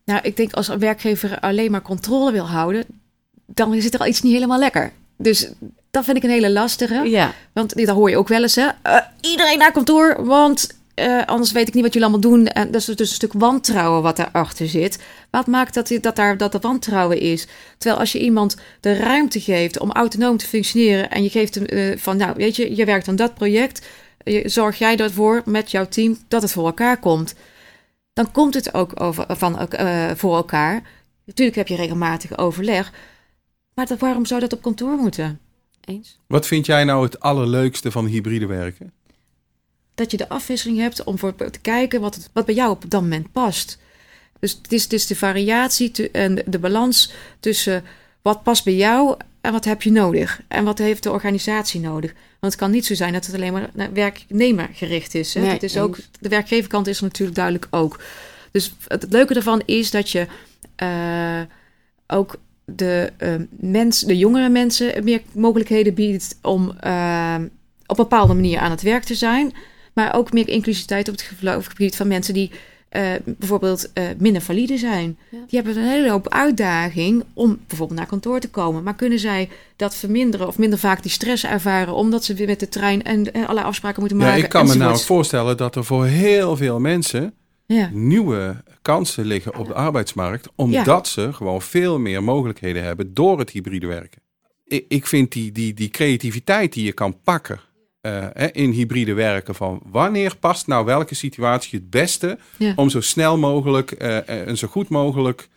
Nou, 0.05 0.19
ik 0.23 0.37
denk 0.37 0.53
als 0.53 0.67
een 0.67 0.79
werkgever 0.79 1.39
alleen 1.39 1.71
maar 1.71 1.81
controle 1.81 2.31
wil 2.31 2.47
houden, 2.47 2.85
dan 3.45 3.81
zit 3.81 3.93
er 3.93 3.99
al 3.99 4.05
iets 4.05 4.21
niet 4.21 4.33
helemaal 4.33 4.59
lekker. 4.59 4.91
Dus 5.17 5.51
dat 5.91 6.03
vind 6.03 6.17
ik 6.17 6.23
een 6.23 6.29
hele 6.29 6.51
lastige. 6.51 7.09
Ja, 7.09 7.33
Want 7.53 7.75
dat 7.85 7.87
hoor 7.95 8.09
je 8.09 8.17
ook 8.17 8.27
wel 8.27 8.41
eens, 8.41 8.55
hè. 8.55 8.67
Eh, 8.81 8.97
iedereen 9.21 9.57
naar 9.57 9.71
kantoor, 9.71 10.25
want 10.25 10.69
eh, 10.93 11.25
anders 11.25 11.51
weet 11.51 11.67
ik 11.67 11.73
niet 11.73 11.83
wat 11.83 11.93
jullie 11.93 12.07
allemaal 12.07 12.29
doen. 12.31 12.47
En 12.47 12.71
dat 12.71 12.81
is 12.81 12.85
dus 12.85 13.09
een 13.09 13.15
stuk 13.15 13.33
wantrouwen 13.33 14.01
wat 14.01 14.15
daarachter 14.15 14.67
zit. 14.67 15.03
Wat 15.29 15.47
maakt 15.47 15.73
dat, 15.73 15.97
dat, 16.01 16.15
daar, 16.15 16.37
dat 16.37 16.53
er 16.53 16.59
wantrouwen 16.59 17.19
is? 17.19 17.47
Terwijl 17.77 17.99
als 17.99 18.11
je 18.11 18.19
iemand 18.19 18.57
de 18.79 18.95
ruimte 18.95 19.39
geeft 19.41 19.79
om 19.79 19.91
autonoom 19.91 20.37
te 20.37 20.47
functioneren... 20.47 21.09
en 21.09 21.23
je 21.23 21.29
geeft 21.29 21.55
hem 21.55 21.65
eh, 21.65 21.97
van, 21.97 22.17
nou, 22.17 22.33
weet 22.35 22.55
je, 22.55 22.75
je 22.75 22.85
werkt 22.85 23.07
aan 23.07 23.15
dat 23.15 23.33
project... 23.33 23.87
Je, 24.23 24.49
zorg 24.49 24.77
jij 24.77 24.97
ervoor 24.97 25.41
met 25.45 25.71
jouw 25.71 25.87
team 25.87 26.17
dat 26.27 26.41
het 26.41 26.51
voor 26.51 26.65
elkaar 26.65 26.99
komt... 26.99 27.35
dan 28.13 28.31
komt 28.31 28.53
het 28.53 28.73
ook 28.73 29.01
over, 29.01 29.25
van, 29.29 29.69
eh, 29.69 30.11
voor 30.15 30.35
elkaar. 30.35 30.81
Natuurlijk 31.25 31.57
heb 31.57 31.67
je 31.67 31.75
regelmatig 31.75 32.37
overleg... 32.37 32.91
maar 33.73 33.85
dat, 33.85 33.99
waarom 33.99 34.25
zou 34.25 34.39
dat 34.39 34.53
op 34.53 34.61
kantoor 34.61 34.97
moeten? 34.97 35.39
eens. 35.85 36.19
Wat 36.27 36.47
vind 36.47 36.65
jij 36.65 36.83
nou 36.83 37.03
het 37.03 37.19
allerleukste 37.19 37.91
van 37.91 38.05
hybride 38.05 38.45
werken? 38.45 38.93
Dat 39.95 40.11
je 40.11 40.17
de 40.17 40.29
afwisseling 40.29 40.79
hebt 40.79 41.03
om 41.03 41.19
voor 41.19 41.35
te 41.35 41.59
kijken 41.61 42.01
wat, 42.01 42.15
het, 42.15 42.29
wat 42.33 42.45
bij 42.45 42.55
jou 42.55 42.71
op 42.71 42.83
dat 42.87 43.01
moment 43.01 43.31
past. 43.31 43.77
Dus 44.39 44.59
het 44.61 44.71
is, 44.71 44.83
het 44.83 44.93
is 44.93 45.07
de 45.07 45.15
variatie 45.15 45.91
te- 45.91 46.11
en 46.11 46.43
de, 46.45 46.59
balans 46.59 47.13
tussen 47.39 47.83
wat 48.21 48.43
past 48.43 48.63
bij 48.63 48.75
jou 48.75 49.17
en 49.41 49.51
wat 49.51 49.65
heb 49.65 49.81
je 49.81 49.91
nodig. 49.91 50.41
En 50.47 50.63
wat 50.63 50.77
heeft 50.77 51.03
de 51.03 51.11
organisatie 51.11 51.79
nodig. 51.79 52.13
Want 52.39 52.53
het 52.53 52.61
kan 52.61 52.71
niet 52.71 52.85
zo 52.85 52.93
zijn 52.93 53.13
dat 53.13 53.25
het 53.25 53.35
alleen 53.35 53.53
maar 53.53 53.69
naar 53.73 53.93
werknemer 53.93 54.69
gericht 54.73 55.15
is. 55.15 55.33
Hè? 55.33 55.41
Nee, 55.41 55.49
het 55.49 55.63
is 55.63 55.77
ook, 55.77 55.97
de 56.19 56.29
werkgeverkant 56.29 56.87
is 56.87 56.97
er 56.97 57.03
natuurlijk 57.03 57.37
duidelijk 57.37 57.67
ook. 57.69 58.01
Dus 58.51 58.73
het, 58.87 59.05
leuke 59.09 59.33
ervan 59.33 59.61
is 59.65 59.91
dat 59.91 60.09
je 60.09 60.27
eh, 60.75 61.41
ook 62.07 62.35
de, 62.65 63.11
mens, 63.49 63.99
de 63.99 64.17
jongere 64.17 64.49
mensen 64.49 65.03
meer 65.03 65.21
mogelijkheden 65.31 65.93
biedt 65.93 66.37
om 66.41 66.73
eh, 66.79 67.35
op 67.85 67.97
een 67.97 68.03
bepaalde 68.09 68.33
manier 68.33 68.59
aan 68.59 68.71
het 68.71 68.81
werk 68.81 69.03
te 69.03 69.15
zijn. 69.15 69.53
Maar 69.93 70.15
ook 70.15 70.33
meer 70.33 70.49
inclusiviteit 70.49 71.07
op 71.09 71.15
het 71.39 71.67
gebied 71.67 71.95
van 71.95 72.07
mensen 72.07 72.33
die 72.33 72.51
eh, 72.89 73.11
bijvoorbeeld 73.25 73.93
eh, 73.93 74.03
minder 74.17 74.41
valide 74.41 74.77
zijn. 74.77 75.17
Ja. 75.29 75.37
Die 75.47 75.61
hebben 75.61 75.77
een 75.83 75.89
hele 75.89 76.09
hoop 76.09 76.29
uitdaging 76.29 77.23
om 77.33 77.59
bijvoorbeeld 77.67 77.99
naar 77.99 78.07
kantoor 78.07 78.39
te 78.39 78.49
komen. 78.49 78.83
Maar 78.83 78.95
kunnen 78.95 79.19
zij 79.19 79.49
dat 79.75 79.95
verminderen 79.95 80.47
of 80.47 80.57
minder 80.57 80.79
vaak 80.79 81.01
die 81.01 81.11
stress 81.11 81.43
ervaren 81.45 81.93
omdat 81.93 82.23
ze 82.23 82.33
weer 82.33 82.47
met 82.47 82.59
de 82.59 82.69
trein 82.69 83.03
en, 83.03 83.33
en 83.33 83.47
alle 83.47 83.61
afspraken 83.61 83.99
moeten 83.99 84.19
Ja, 84.19 84.25
maken? 84.25 84.43
ik 84.43 84.49
kan 84.49 84.67
me 84.67 84.75
nou 84.75 84.99
voorstellen 84.99 85.57
dat 85.57 85.75
er 85.75 85.85
voor 85.85 86.05
heel 86.05 86.55
veel 86.57 86.79
mensen 86.79 87.33
Ja. 87.65 87.89
nieuwe 87.93 88.63
kansen 88.81 89.25
liggen 89.25 89.57
op 89.57 89.67
de 89.67 89.73
arbeidsmarkt, 89.73 90.47
omdat 90.55 91.07
ze 91.07 91.33
gewoon 91.33 91.61
veel 91.61 91.99
meer 91.99 92.23
mogelijkheden 92.23 92.83
hebben 92.83 93.13
door 93.13 93.39
het 93.39 93.49
hybride 93.49 93.87
werken. 93.87 94.21
Ik, 94.65 94.85
ik 94.87 95.07
vind 95.07 95.31
die, 95.31 95.51
die, 95.51 95.73
die 95.73 95.89
creativiteit 95.89 96.73
die 96.73 96.83
je 96.85 96.93
kan 96.93 97.17
pakken 97.23 97.59
eh, 98.03 98.25
hè, 98.33 98.47
in 98.51 98.69
hybride 98.71 99.13
werken, 99.13 99.55
van 99.55 99.81
wanneer 99.85 100.35
past 100.37 100.67
nou 100.67 100.85
welke 100.85 101.15
situatie 101.15 101.79
het 101.79 101.89
beste 101.89 102.37
Ja. 102.57 102.73
om 102.75 102.89
zo 102.89 103.01
snel 103.01 103.37
mogelijk 103.37 103.91
eh, 103.91 104.17
eh, 104.17 104.47
en 104.47 104.57
zo 104.57 104.67
goed 104.67 104.89
mogelijk 104.89 105.47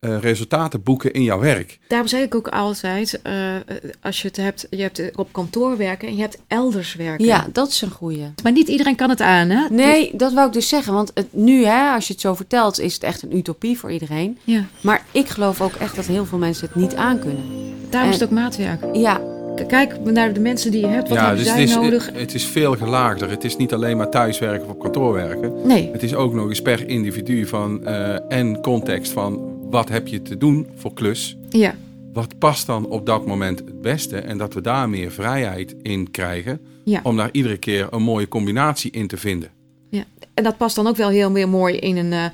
eh, 0.00 0.18
resultaten 0.20 0.82
boeken 0.82 1.12
in 1.12 1.22
jouw 1.22 1.38
werk. 1.38 1.78
Daarom 1.88 2.08
zeg 2.08 2.22
ik 2.22 2.34
ook 2.34 2.48
altijd, 2.48 3.22
eh, 3.22 3.34
als 4.02 4.22
je 4.22 4.28
het 4.28 4.36
hebt, 4.36 4.66
je 4.70 4.82
hebt 4.82 5.16
op 5.16 5.32
kantoor 5.32 5.76
werken 5.76 6.08
en 6.08 6.14
je 6.16 6.20
hebt 6.20 6.38
elders 6.46 6.94
werken. 6.94 7.26
Ja, 7.26 7.46
dat 7.52 7.68
is 7.68 7.80
een 7.82 7.90
goeie. 7.90 8.32
Maar 8.42 8.52
niet 8.52 8.68
iedereen 8.68 8.96
kan 8.96 9.10
het 9.10 9.20
aan, 9.20 9.48
hè? 9.48 9.66
Nee, 9.70 10.10
dat 10.16 10.32
wou 10.32 10.46
ik 10.46 10.52
dus 10.52 10.68
zeggen. 10.68 10.92
Want 10.92 11.10
het, 11.14 11.26
nu, 11.32 11.64
hè, 11.64 11.90
als 11.94 12.06
je 12.06 12.12
het 12.12 12.22
zo 12.22 12.34
vertelt, 12.34 12.80
is 12.80 12.94
het 12.94 13.02
echt 13.02 13.22
een 13.22 13.36
utopie 13.36 13.78
voor 13.78 13.92
iedereen. 13.92 14.38
Ja, 14.44 14.64
Maar 14.80 15.04
ik 15.12 15.28
geloof 15.28 15.60
ook 15.60 15.74
echt 15.74 15.96
dat 15.96 16.06
heel 16.06 16.26
veel 16.26 16.38
mensen 16.38 16.66
het 16.66 16.76
niet 16.76 16.94
aankunnen. 16.94 17.44
daarom 17.90 18.10
is 18.10 18.20
het 18.20 18.28
ook 18.28 18.34
maatwerk. 18.34 18.84
Ja, 18.92 19.20
kijk 19.66 20.00
naar 20.04 20.32
de 20.32 20.40
mensen 20.40 20.70
die 20.70 20.80
je 20.80 20.86
hebt. 20.86 21.08
Wat 21.08 21.18
ja, 21.18 21.26
hebben 21.26 21.44
dus 21.44 21.52
zij 21.52 21.60
het 21.60 21.70
is, 21.70 21.74
nodig? 21.76 22.10
het 22.12 22.34
is 22.34 22.44
veel 22.46 22.74
gelaagder. 22.76 23.30
Het 23.30 23.44
is 23.44 23.56
niet 23.56 23.72
alleen 23.72 23.96
maar 23.96 24.10
thuiswerken 24.10 24.66
of 24.66 24.72
op 24.72 24.80
kantoor 24.80 25.12
werken. 25.12 25.52
Nee, 25.66 25.90
Het 25.92 26.02
is 26.02 26.14
ook 26.14 26.34
nog 26.34 26.48
eens 26.48 26.62
per 26.62 26.88
individu 26.88 27.46
van, 27.46 27.86
eh, 27.86 28.32
en 28.32 28.60
context 28.60 29.12
van 29.12 29.54
wat 29.70 29.88
heb 29.88 30.06
je 30.08 30.22
te 30.22 30.38
doen 30.38 30.66
voor 30.74 30.94
klus. 30.94 31.36
ja. 31.50 31.74
Wat 32.12 32.38
past 32.38 32.66
dan 32.66 32.86
op 32.86 33.06
dat 33.06 33.26
moment 33.26 33.58
het 33.58 33.82
beste? 33.82 34.16
En 34.16 34.38
dat 34.38 34.54
we 34.54 34.60
daar 34.60 34.88
meer 34.88 35.10
vrijheid 35.10 35.74
in 35.82 36.10
krijgen. 36.10 36.60
Ja. 36.84 37.00
Om 37.02 37.16
daar 37.16 37.28
iedere 37.32 37.56
keer 37.56 37.86
een 37.90 38.02
mooie 38.02 38.28
combinatie 38.28 38.90
in 38.90 39.06
te 39.06 39.16
vinden. 39.16 39.50
En 40.34 40.44
dat 40.44 40.56
past 40.56 40.76
dan 40.76 40.86
ook 40.86 40.96
wel 40.96 41.08
heel 41.08 41.30
meer 41.30 41.48
mooi 41.48 41.76
in 41.76 41.96
een 41.96 42.12
eh, 42.12 42.24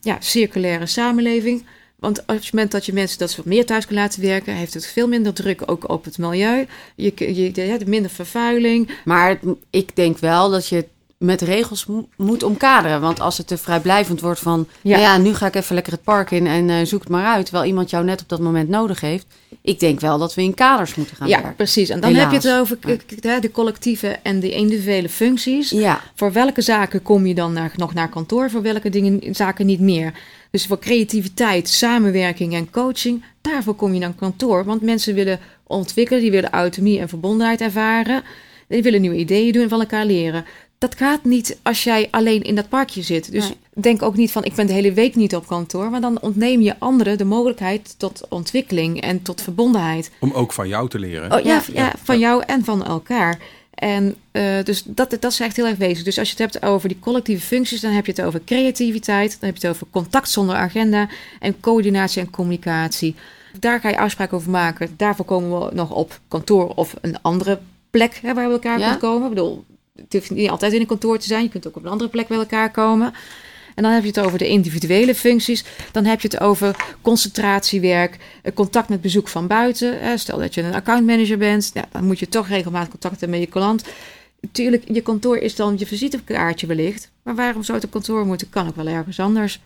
ja, 0.00 0.16
circulaire 0.20 0.86
samenleving. 0.86 1.64
Want 2.02 2.20
op 2.20 2.26
het 2.28 2.52
moment 2.52 2.72
dat 2.72 2.86
je 2.86 2.92
mensen 2.92 3.18
dat 3.18 3.30
ze 3.30 3.36
wat 3.36 3.44
meer 3.44 3.66
thuis 3.66 3.86
kan 3.86 3.96
laten 3.96 4.22
werken, 4.22 4.54
heeft 4.54 4.74
het 4.74 4.86
veel 4.86 5.08
minder 5.08 5.32
druk 5.32 5.62
ook 5.66 5.88
op 5.90 6.04
het 6.04 6.18
milieu. 6.18 6.66
Je, 6.94 7.12
je, 7.16 7.50
je 7.54 7.60
hebt 7.60 7.86
minder 7.86 8.10
vervuiling. 8.10 8.90
Maar 9.04 9.38
ik 9.70 9.96
denk 9.96 10.18
wel 10.18 10.50
dat 10.50 10.68
je 10.68 10.76
het 10.76 10.86
met 11.18 11.40
regels 11.40 11.86
mo- 11.86 12.08
moet 12.16 12.42
omkaderen. 12.42 13.00
Want 13.00 13.20
als 13.20 13.38
het 13.38 13.46
te 13.46 13.58
vrijblijvend 13.58 14.20
wordt 14.20 14.40
van... 14.40 14.68
Ja. 14.80 14.96
Ja, 14.96 15.02
ja 15.02 15.18
nu 15.18 15.34
ga 15.34 15.46
ik 15.46 15.54
even 15.54 15.74
lekker 15.74 15.92
het 15.92 16.02
park 16.02 16.30
in 16.30 16.46
en 16.46 16.70
eh, 16.70 16.86
zoek 16.86 17.00
het 17.00 17.08
maar 17.08 17.26
uit. 17.26 17.44
Terwijl 17.44 17.66
iemand 17.66 17.90
jou 17.90 18.04
net 18.04 18.20
op 18.22 18.28
dat 18.28 18.40
moment 18.40 18.68
nodig 18.68 19.00
heeft. 19.00 19.26
Ik 19.60 19.80
denk 19.80 20.00
wel 20.00 20.18
dat 20.18 20.34
we 20.34 20.42
in 20.42 20.54
kaders 20.54 20.94
moeten 20.94 21.16
gaan 21.16 21.28
ja, 21.28 21.36
werken. 21.36 21.56
precies. 21.56 21.88
En 21.88 22.00
dan 22.00 22.14
heb 22.14 22.30
je 22.30 22.36
het 22.36 22.50
over 22.50 22.78
de 23.40 23.50
collectieve 23.52 24.08
en 24.22 24.40
de 24.40 24.50
individuele 24.50 25.08
functies. 25.08 25.70
Ja, 25.70 26.00
Voor 26.14 26.32
welke 26.32 26.62
zaken 26.62 27.02
kom 27.02 27.26
je 27.26 27.34
dan 27.34 27.52
naar, 27.52 27.72
nog 27.76 27.94
naar 27.94 28.08
kantoor? 28.08 28.50
Voor 28.50 28.62
welke 28.62 28.90
dingen, 28.90 29.34
zaken 29.34 29.66
niet 29.66 29.80
meer? 29.80 30.12
Dus 30.52 30.66
voor 30.66 30.78
creativiteit, 30.78 31.68
samenwerking 31.68 32.54
en 32.54 32.70
coaching, 32.70 33.24
daarvoor 33.40 33.74
kom 33.74 33.92
je 33.94 34.00
naar 34.00 34.12
kantoor. 34.12 34.64
Want 34.64 34.82
mensen 34.82 35.14
willen 35.14 35.40
ontwikkelen, 35.66 36.22
die 36.22 36.30
willen 36.30 36.50
autonomie 36.50 36.98
en 36.98 37.08
verbondenheid 37.08 37.60
ervaren. 37.60 38.22
Die 38.68 38.82
willen 38.82 39.00
nieuwe 39.00 39.16
ideeën 39.16 39.52
doen 39.52 39.62
en 39.62 39.68
van 39.68 39.80
elkaar 39.80 40.06
leren. 40.06 40.44
Dat 40.78 40.94
gaat 40.94 41.24
niet 41.24 41.58
als 41.62 41.84
jij 41.84 42.08
alleen 42.10 42.42
in 42.42 42.54
dat 42.54 42.68
parkje 42.68 43.02
zit. 43.02 43.32
Dus 43.32 43.44
Nee. 43.48 43.56
denk 43.82 44.02
ook 44.02 44.16
niet 44.16 44.30
van 44.32 44.44
ik 44.44 44.54
ben 44.54 44.66
de 44.66 44.72
hele 44.72 44.92
week 44.92 45.14
niet 45.14 45.34
op 45.36 45.46
kantoor. 45.46 45.90
Maar 45.90 46.00
dan 46.00 46.20
ontneem 46.20 46.60
je 46.60 46.74
anderen 46.78 47.18
de 47.18 47.24
mogelijkheid 47.24 47.94
tot 47.98 48.22
ontwikkeling 48.28 49.00
en 49.00 49.22
tot 49.22 49.40
verbondenheid. 49.42 50.10
Om 50.20 50.32
ook 50.32 50.52
van 50.52 50.68
jou 50.68 50.88
te 50.88 50.98
leren. 50.98 51.32
Oh, 51.32 51.40
ja, 51.40 51.62
Ja. 51.72 51.82
ja, 51.82 51.92
van 52.02 52.18
jou 52.18 52.42
en 52.46 52.64
van 52.64 52.84
elkaar. 52.84 53.38
En 53.82 54.14
eh, 54.30 54.64
dus 54.64 54.82
dat, 54.86 55.10
dat 55.20 55.32
is 55.32 55.40
echt 55.40 55.56
heel 55.56 55.66
erg 55.66 55.76
wezenlijk. 55.76 56.04
Dus 56.04 56.18
als 56.18 56.30
je 56.30 56.42
het 56.42 56.52
hebt 56.52 56.64
over 56.64 56.88
die 56.88 56.98
collectieve 57.00 57.46
functies, 57.46 57.80
dan 57.80 57.92
heb 57.92 58.06
je 58.06 58.12
het 58.12 58.22
over 58.22 58.40
creativiteit, 58.44 59.30
dan 59.40 59.48
heb 59.50 59.58
je 59.58 59.66
het 59.66 59.76
over 59.76 59.86
contact 59.90 60.28
zonder 60.28 60.54
agenda 60.56 61.08
en 61.40 61.60
coördinatie 61.60 62.22
en 62.22 62.30
communicatie. 62.30 63.14
Daar 63.58 63.80
ga 63.80 63.88
je 63.88 63.98
afspraken 63.98 64.36
over 64.36 64.50
maken. 64.50 64.94
Daarvoor 64.96 65.24
komen 65.24 65.60
we 65.60 65.74
nog 65.74 65.90
op 65.90 66.20
kantoor 66.28 66.72
of 66.74 66.94
een 67.00 67.22
andere 67.22 67.58
plek 67.90 68.18
hè, 68.22 68.34
waar 68.34 68.46
we 68.46 68.52
elkaar 68.52 68.78
Ja. 68.78 68.84
kunnen 68.84 69.00
komen. 69.00 69.22
Ik 69.28 69.34
bedoel, 69.34 69.64
het 69.96 70.12
hoeft 70.12 70.30
niet 70.30 70.50
altijd 70.50 70.72
in 70.72 70.80
een 70.80 70.86
kantoor 70.86 71.18
te 71.18 71.26
zijn. 71.26 71.42
Je 71.42 71.48
kunt 71.48 71.66
ook 71.68 71.76
op 71.76 71.84
een 71.84 71.90
andere 71.90 72.10
plek 72.10 72.28
bij 72.28 72.38
elkaar 72.38 72.70
komen. 72.70 73.12
En 73.74 73.82
dan 73.82 73.92
heb 73.92 74.02
je 74.02 74.08
het 74.08 74.20
over 74.20 74.38
de 74.38 74.48
individuele 74.48 75.14
functies. 75.14 75.64
Dan 75.92 76.04
heb 76.04 76.20
je 76.20 76.28
het 76.28 76.40
over 76.40 76.76
concentratiewerk, 77.00 78.16
eh, 78.42 78.52
contact 78.54 78.88
met 78.88 79.00
bezoek 79.00 79.28
van 79.28 79.46
buiten. 79.46 80.18
Stel 80.18 80.38
dat 80.38 80.54
je 80.54 80.62
een 80.62 80.74
accountmanager 80.74 81.38
bent, 81.38 81.70
ja, 81.74 81.84
dan 81.92 82.04
moet 82.04 82.18
je 82.18 82.28
toch 82.28 82.48
regelmatig 82.48 82.90
contact 82.90 83.20
hebben 83.20 83.38
met 83.38 83.48
je 83.48 83.52
klant. 83.52 83.84
Natuurlijk, 84.40 84.84
je 84.92 85.00
kantoor 85.00 85.36
is 85.36 85.54
dan 85.54 85.74
je 85.78 85.86
visitekaartje 85.86 86.66
wellicht. 86.66 87.10
Maar 87.22 87.34
waarom 87.34 87.62
zou 87.62 87.78
het 87.78 87.90
kantoor 87.90 88.26
moeten? 88.26 88.48
Kan 88.48 88.68
ook 88.68 88.76
wel 88.76 88.86
ergens 88.86 89.20
anders. 89.20 89.60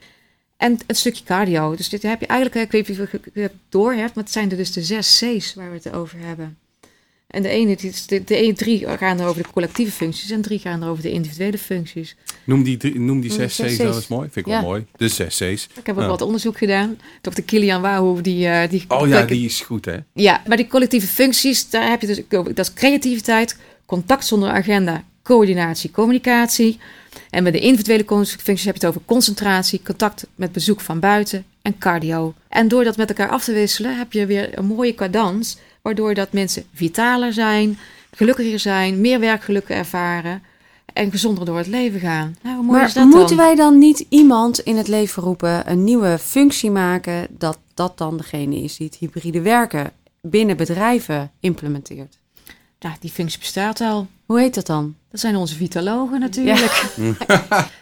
En 0.57 0.79
het 0.87 0.97
stukje 0.97 1.25
cardio. 1.25 1.77
Dus 1.77 1.89
dit 1.89 2.03
heb 2.03 2.21
je 2.21 2.27
eigenlijk, 2.27 2.65
ik 2.65 2.71
weet 2.71 2.89
niet 2.89 3.01
of 3.01 3.13
je 3.35 3.41
het 3.41 3.53
door 3.69 3.93
hebt, 3.93 4.15
maar 4.15 4.25
het 4.25 4.33
zijn 4.33 4.51
er 4.51 4.57
dus 4.57 4.73
de 4.73 4.83
zes 4.83 5.23
C's 5.23 5.55
waar 5.55 5.71
we 5.71 5.77
het 5.77 5.93
over 5.93 6.19
hebben. 6.19 6.59
En 7.27 7.43
de 7.43 7.49
ene, 7.49 7.77
die 7.77 7.91
is- 7.91 8.07
de, 8.07 8.25
de 8.25 8.37
ene 8.37 8.53
drie 8.55 8.87
gaan 8.97 9.21
er 9.21 9.27
over 9.27 9.43
de 9.43 9.49
collectieve 9.53 9.93
functies 9.93 10.31
en 10.31 10.43
drie 10.43 10.59
gaan 10.59 10.83
er 10.83 10.89
over 10.89 11.03
de 11.03 11.11
individuele 11.11 11.59
functies. 11.59 12.17
Noem 12.45 12.63
die, 12.63 12.77
drie- 12.77 12.99
noem 13.01 13.21
die 13.21 13.33
zes 13.33 13.55
C's 13.55 13.75
C's. 13.75 13.79
eens 13.79 14.09
mooi. 14.09 14.29
Vind 14.31 14.47
ik 14.47 14.53
Ja. 14.53 14.61
wel 14.61 14.69
mooi. 14.71 14.87
De 14.97 15.09
zes 15.09 15.35
C's. 15.37 15.69
Ik 15.75 15.87
heb 15.87 15.97
ook 15.97 16.03
Ja. 16.03 16.09
wat 16.09 16.23
onderzoek 16.23 16.59
gedaan. 16.59 16.99
Dr. 17.21 17.41
Kilian 17.43 17.81
Wahoo, 17.83 18.21
die, 18.21 18.47
eh, 18.49 18.71
die 18.71 18.85
Oh 18.89 19.09
ja, 19.09 19.23
die 19.23 19.45
is 19.45 19.61
goed 19.61 19.85
hè. 19.85 19.97
Ja, 20.13 20.43
maar 20.47 20.57
die 20.57 20.67
collectieve 20.67 21.07
functies, 21.07 21.71
daar 21.71 21.89
heb 21.91 22.01
je 22.01 22.07
dus, 22.07 22.21
dat 22.29 22.59
is 22.59 22.73
creativiteit, 22.73 23.59
contact 23.87 24.27
zonder 24.27 24.51
agenda, 24.51 25.05
coördinatie, 25.23 25.91
communicatie. 25.91 26.79
En 27.31 27.43
met 27.43 27.53
de 27.53 27.61
individuele 27.61 28.05
functies 28.27 28.65
heb 28.65 28.75
je 28.77 28.81
het 28.81 28.87
over 28.87 29.01
concentratie, 29.05 29.81
contact 29.85 30.27
met 30.35 30.53
bezoek 30.53 30.81
van 30.81 31.01
buiten 31.01 31.45
en 31.63 31.79
cardio. 31.79 32.35
En 32.49 32.69
door 32.69 32.85
dat 32.85 32.97
met 32.97 33.09
elkaar 33.09 33.29
af 33.29 33.45
te 33.45 33.53
wisselen, 33.53 33.99
heb 33.99 34.13
je 34.13 34.27
weer 34.27 34.59
een 34.59 34.65
mooie 34.67 34.95
cadans, 34.95 35.57
waardoor 35.87 36.15
dat 36.15 36.33
mensen 36.33 36.65
vitaler 36.75 37.33
zijn, 37.33 37.79
gelukkiger 38.11 38.59
zijn, 38.59 39.01
meer 39.01 39.21
werkgeluk 39.21 39.69
ervaren 39.69 40.43
en 40.93 41.11
gezonder 41.11 41.45
door 41.45 41.57
het 41.57 41.67
leven 41.67 42.01
gaan. 42.01 42.37
Nou, 42.43 42.57
hoe 42.57 42.65
mooi 42.65 42.85
is 42.85 42.95
maar 42.95 43.05
dat 43.05 43.13
moeten 43.15 43.37
dan? 43.37 43.47
wij 43.47 43.55
dan 43.55 43.79
niet 43.79 44.07
iemand 44.09 44.59
in 44.59 44.77
het 44.77 44.89
leven 44.89 45.23
roepen, 45.23 45.71
een 45.71 45.85
nieuwe 45.85 46.19
functie 46.19 46.71
maken, 46.71 47.27
dat 47.31 47.59
dat 47.75 47.99
dan 47.99 48.17
degene 48.17 48.57
is 48.63 48.77
die 48.77 48.87
het 48.87 48.97
hybride 48.97 49.41
werken 49.41 49.93
binnen 50.23 50.57
bedrijven 50.57 51.31
implementeert? 51.41 52.19
Nou, 52.81 52.95
die 53.01 53.11
functie 53.11 53.39
bestaat 53.39 53.81
al. 53.81 54.07
Hoe 54.27 54.41
heet 54.41 54.55
dat 54.55 54.67
dan? 54.67 54.95
Dat 55.11 55.21
zijn 55.21 55.37
onze 55.37 55.55
vitalogen 55.55 56.21
natuurlijk. 56.21 56.83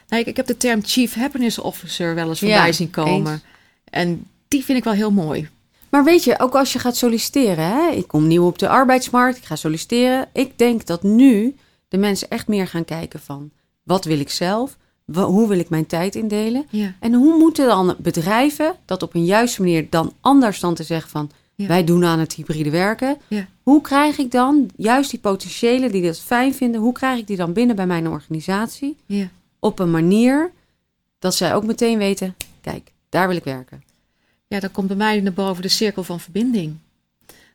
Nou, 0.08 0.22
ik, 0.22 0.26
ik 0.26 0.36
heb 0.36 0.46
de 0.46 0.56
term 0.56 0.80
Chief 0.84 1.14
Happiness 1.14 1.58
Officer 1.58 2.14
wel 2.14 2.28
eens 2.28 2.40
Ja, 2.40 2.46
voorbij 2.46 2.72
zien 2.72 2.90
komen. 2.90 3.32
eens. 3.32 3.42
En 3.90 4.26
die 4.48 4.64
vind 4.64 4.78
ik 4.78 4.84
wel 4.84 4.92
heel 4.92 5.10
mooi. 5.10 5.48
Maar 5.94 6.04
weet 6.04 6.24
je, 6.24 6.38
ook 6.38 6.54
als 6.54 6.72
je 6.72 6.78
gaat 6.78 6.96
solliciteren, 6.96 7.64
hè? 7.64 7.88
ik 7.90 8.08
kom 8.08 8.26
nieuw 8.26 8.46
op 8.46 8.58
de 8.58 8.68
arbeidsmarkt, 8.68 9.36
ik 9.36 9.44
ga 9.44 9.56
solliciteren. 9.56 10.28
Ik 10.32 10.58
denk 10.58 10.86
dat 10.86 11.02
nu 11.02 11.56
de 11.88 11.96
mensen 11.96 12.30
echt 12.30 12.48
meer 12.48 12.68
gaan 12.68 12.84
kijken 12.84 13.20
van, 13.20 13.50
wat 13.82 14.04
wil 14.04 14.18
ik 14.18 14.30
zelf? 14.30 14.76
Hoe 15.12 15.48
wil 15.48 15.58
ik 15.58 15.68
mijn 15.68 15.86
tijd 15.86 16.14
indelen? 16.14 16.66
Ja. 16.70 16.94
En 17.00 17.12
hoe 17.14 17.38
moeten 17.38 17.66
dan 17.66 17.94
bedrijven 17.98 18.74
dat 18.84 19.02
op 19.02 19.14
een 19.14 19.24
juiste 19.24 19.60
manier 19.60 19.86
dan 19.90 20.12
anders 20.20 20.60
dan 20.60 20.74
te 20.74 20.82
zeggen 20.82 21.10
van, 21.10 21.30
Ja. 21.54 21.66
wij 21.66 21.84
doen 21.84 22.04
aan 22.04 22.18
het 22.18 22.32
hybride 22.32 22.70
werken. 22.70 23.16
Ja. 23.28 23.46
Hoe 23.62 23.80
krijg 23.80 24.18
ik 24.18 24.30
dan 24.30 24.70
juist 24.76 25.10
die 25.10 25.20
potentiëlen 25.20 25.92
die 25.92 26.02
dat 26.02 26.20
fijn 26.20 26.54
vinden, 26.54 26.80
hoe 26.80 26.92
krijg 26.92 27.18
ik 27.18 27.26
die 27.26 27.36
dan 27.36 27.52
binnen 27.52 27.76
bij 27.76 27.86
mijn 27.86 28.08
organisatie? 28.08 28.96
Ja. 29.06 29.28
Op 29.58 29.78
een 29.78 29.90
manier 29.90 30.52
dat 31.18 31.34
zij 31.34 31.54
ook 31.54 31.64
meteen 31.64 31.98
weten, 31.98 32.34
kijk, 32.60 32.92
daar 33.08 33.28
wil 33.28 33.36
ik 33.36 33.44
werken. 33.44 33.83
Ja, 34.54 34.60
dan 34.60 34.70
komt 34.70 34.86
bij 34.88 34.96
mij 34.96 35.20
naar 35.20 35.32
boven 35.32 35.62
de 35.62 35.68
cirkel 35.68 36.02
van 36.04 36.20
verbinding. 36.20 36.76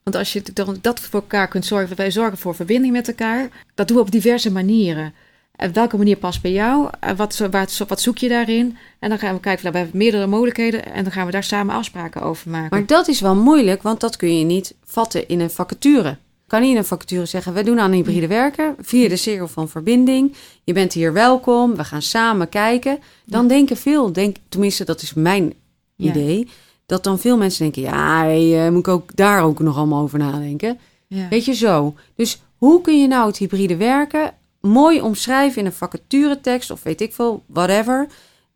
Want 0.03 0.15
als 0.15 0.33
je 0.33 0.43
dan 0.53 0.77
dat 0.81 0.99
voor 0.99 1.19
elkaar 1.19 1.47
kunt 1.47 1.65
zorgen, 1.65 1.95
wij 1.95 2.11
zorgen 2.11 2.37
voor 2.37 2.55
verbinding 2.55 2.93
met 2.93 3.07
elkaar. 3.07 3.49
Dat 3.75 3.87
doen 3.87 3.97
we 3.97 4.03
op 4.03 4.11
diverse 4.11 4.51
manieren. 4.51 5.13
En 5.55 5.73
welke 5.73 5.97
manier 5.97 6.17
past 6.17 6.41
bij 6.41 6.51
jou? 6.51 6.89
En 6.99 7.15
wat, 7.15 7.37
wat, 7.37 7.77
wat 7.87 8.01
zoek 8.01 8.17
je 8.17 8.29
daarin? 8.29 8.77
En 8.99 9.09
dan 9.09 9.19
gaan 9.19 9.33
we 9.33 9.39
kijken, 9.39 9.71
we 9.71 9.77
hebben 9.77 9.97
meerdere 9.97 10.27
mogelijkheden. 10.27 10.85
En 10.93 11.03
dan 11.03 11.11
gaan 11.11 11.25
we 11.25 11.31
daar 11.31 11.43
samen 11.43 11.75
afspraken 11.75 12.21
over 12.21 12.49
maken. 12.49 12.69
Maar 12.69 12.85
dat 12.85 13.07
is 13.07 13.21
wel 13.21 13.35
moeilijk, 13.35 13.81
want 13.81 13.99
dat 13.99 14.15
kun 14.17 14.37
je 14.37 14.45
niet 14.45 14.73
vatten 14.85 15.27
in 15.27 15.39
een 15.39 15.49
vacature. 15.49 16.17
Kan 16.47 16.61
niet 16.61 16.71
in 16.71 16.77
een 16.77 16.85
vacature 16.85 17.25
zeggen, 17.25 17.53
we 17.53 17.63
doen 17.63 17.79
aan 17.79 17.91
hybride 17.91 18.27
werken 18.27 18.75
via 18.79 19.09
de 19.09 19.15
cirkel 19.15 19.47
van 19.47 19.69
verbinding. 19.69 20.33
Je 20.63 20.73
bent 20.73 20.93
hier 20.93 21.13
welkom, 21.13 21.75
we 21.75 21.83
gaan 21.83 22.01
samen 22.01 22.49
kijken. 22.49 22.99
Dan 23.25 23.47
denken 23.47 23.77
veel, 23.77 24.13
denk, 24.13 24.35
tenminste 24.49 24.85
dat 24.85 25.01
is 25.01 25.13
mijn 25.13 25.53
Ja. 25.95 26.09
idee, 26.09 26.47
dat 26.89 27.03
dan 27.03 27.19
veel 27.19 27.37
mensen 27.37 27.61
denken, 27.63 27.81
ja, 27.81 28.21
hey, 28.23 28.65
eh, 28.65 28.71
moet 28.71 28.79
ik 28.79 28.87
ook 28.87 29.15
daar 29.15 29.41
ook 29.43 29.59
nog 29.59 29.77
allemaal 29.77 30.01
over 30.01 30.19
nadenken. 30.19 30.79
ja. 31.07 31.27
Weet 31.29 31.45
je 31.45 31.53
zo. 31.53 31.95
Dus 32.15 32.41
hoe 32.57 32.81
kun 32.81 33.01
je 33.01 33.07
nou 33.07 33.27
het 33.27 33.37
hybride 33.37 33.75
werken 33.77 34.33
mooi 34.61 35.01
omschrijven 35.01 35.59
in 35.59 35.65
een 35.65 35.73
vacaturetekst 35.73 36.71
of 36.71 36.83
weet 36.83 37.01
ik 37.01 37.13
veel, 37.13 37.43
whatever. 37.47 38.07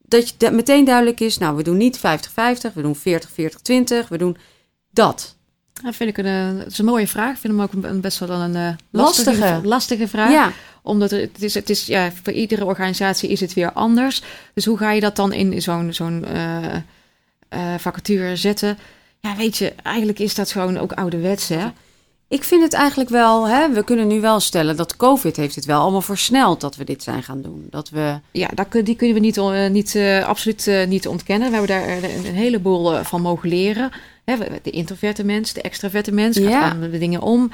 Dat 0.02 0.30
je 0.30 0.34
dat 0.38 0.52
meteen 0.54 0.86
duidelijk 0.86 1.20
is, 1.20 1.38
nou, 1.38 1.56
we 1.56 1.64
doen 1.64 1.78
niet 1.78 1.98
50-50, 1.98 2.02
we 2.74 2.82
doen 2.82 2.96
40-40-20, 2.98 4.08
we 4.10 4.18
doen 4.18 4.38
dat. 4.92 5.36
Dat 5.84 5.96
vind 5.96 6.10
ik 6.10 6.18
een, 6.18 6.26
eh, 6.26 6.58
dat 6.58 6.72
is 6.72 6.78
een 6.78 6.86
mooie 6.86 7.08
vraag. 7.08 7.32
Ik 7.34 7.38
vind 7.38 7.54
hem 7.54 7.62
ook 7.62 7.74
een, 7.84 8.02
best 8.02 8.20
wel 8.20 8.30
een 8.30 8.56
eh, 8.56 8.74
Lastige. 8.92 9.30
lastige, 9.30 9.68
lastige 9.68 10.08
vraag. 10.08 10.32
Ja, 10.32 10.52
Omdat 10.82 11.12
het 11.12 11.42
is, 11.44 11.54
het 11.54 11.70
is, 11.70 11.86
ja, 11.86 12.12
voor 12.24 12.34
iedere 12.34 12.66
organisatie 12.66 13.30
is 13.30 13.40
het 13.40 13.54
weer 13.54 13.72
anders. 13.72 14.22
Dus 14.54 14.66
hoe 14.66 14.78
ga 14.78 14.92
je 14.92 15.02
dat 15.02 15.16
dan 15.16 15.34
in 15.34 15.62
zo'n 15.62 15.94
zo'n 15.94 16.26
eh, 17.54 17.74
vacature 17.78 18.36
zetten? 18.36 18.78
Ja, 19.20 19.36
weet 19.36 19.58
je, 19.58 19.74
eigenlijk 19.84 20.20
is 20.20 20.36
dat 20.36 20.52
gewoon 20.52 20.78
ook 20.78 20.92
ouderwets, 20.92 21.48
hè? 21.50 21.66
ik 22.28 22.44
vind 22.44 22.64
het 22.64 22.74
eigenlijk 22.74 23.10
wel, 23.10 23.48
hè, 23.48 23.70
we 23.74 23.84
kunnen 23.84 24.08
nu 24.08 24.22
wel 24.22 24.40
stellen 24.40 24.76
dat 24.76 24.96
COVID 24.98 25.36
heeft 25.36 25.56
het 25.56 25.66
wel 25.66 25.82
allemaal 25.82 26.02
versneld 26.02 26.62
dat 26.62 26.76
we 26.76 26.84
dit 26.84 27.04
zijn 27.04 27.24
gaan 27.24 27.42
doen. 27.42 27.68
Dat 27.70 27.90
we, 27.90 28.20
Ja, 28.32 28.50
kun- 28.70 28.84
die 28.84 28.96
kunnen 28.96 29.16
we 29.16 29.22
niet, 29.22 29.38
eh, 29.38 29.68
niet, 29.70 29.96
eh, 29.96 30.26
absoluut 30.28 30.86
niet 30.88 31.08
ontkennen. 31.08 31.52
We 31.52 31.56
hebben 31.58 31.76
daar 31.78 31.88
een, 31.98 32.26
een 32.26 32.36
heleboel 32.36 33.04
van 33.04 33.22
mogen 33.22 33.50
leren. 33.50 33.92
Hè, 34.26 34.36
de 34.62 34.70
introverte 34.70 35.24
mens, 35.26 35.54
de 35.54 35.62
extraverte 35.62 36.12
mens, 36.12 36.38
gaat 36.38 36.50
Ja. 36.50 36.62
aan 36.62 36.82
de 36.82 36.98
dingen 37.00 37.22
om. 37.22 37.50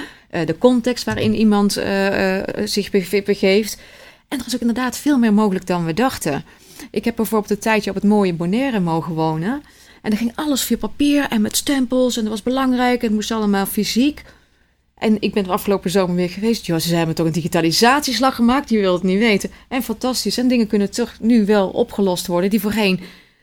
de 0.46 0.58
context 0.58 1.04
waarin 1.06 1.36
iemand 1.36 1.72
zich 2.64 2.90
bege- 2.92 3.22
begeeft. 3.26 3.78
En 4.28 4.40
er 4.40 4.46
is 4.48 4.54
ook 4.56 4.62
inderdaad 4.62 4.98
veel 4.98 5.18
meer 5.18 5.34
mogelijk 5.34 5.66
dan 5.68 5.86
we 5.86 5.94
dachten. 5.94 6.44
Ik 6.92 7.06
heb 7.06 7.16
bijvoorbeeld 7.16 7.52
een 7.52 7.60
tijdje 7.60 7.90
op 7.90 7.96
het 7.96 8.06
mooie 8.06 8.34
Bonaire 8.34 8.80
mogen 8.80 9.14
wonen. 9.14 9.64
En 10.02 10.12
er 10.12 10.18
ging 10.18 10.32
alles 10.36 10.62
via 10.62 10.78
papier 10.78 11.28
en 11.30 11.42
met 11.42 11.58
stempels. 11.58 12.18
En 12.18 12.22
dat 12.22 12.32
was 12.32 12.44
belangrijk. 12.44 13.02
Het 13.02 13.12
moest 13.12 13.32
allemaal 13.32 13.66
fysiek. 13.66 14.24
En 14.98 15.18
ik 15.20 15.34
ben 15.34 15.44
de 15.44 15.50
afgelopen 15.50 15.92
zomer 15.92 16.16
weer 16.16 16.30
geweest. 16.30 16.66
Joh, 16.66 16.80
ze 16.80 16.96
hebben 16.96 17.16
toch 17.16 17.26
een 17.26 17.32
digitalisatieslag 17.32 18.36
gemaakt. 18.36 18.70
Je 18.70 18.80
wilt 18.80 19.02
het 19.02 19.12
niet 19.12 19.20
weten. 19.20 19.52
En 19.68 19.84
fantastisch. 19.84 20.38
En 20.38 20.48
dingen 20.48 20.68
kunnen 20.68 20.92
toch 20.92 21.14
nu 21.20 21.46
wel 21.46 21.70
opgelost 21.70 22.28
worden. 22.28 22.50
Die 22.50 22.62
voorheen 22.62 23.00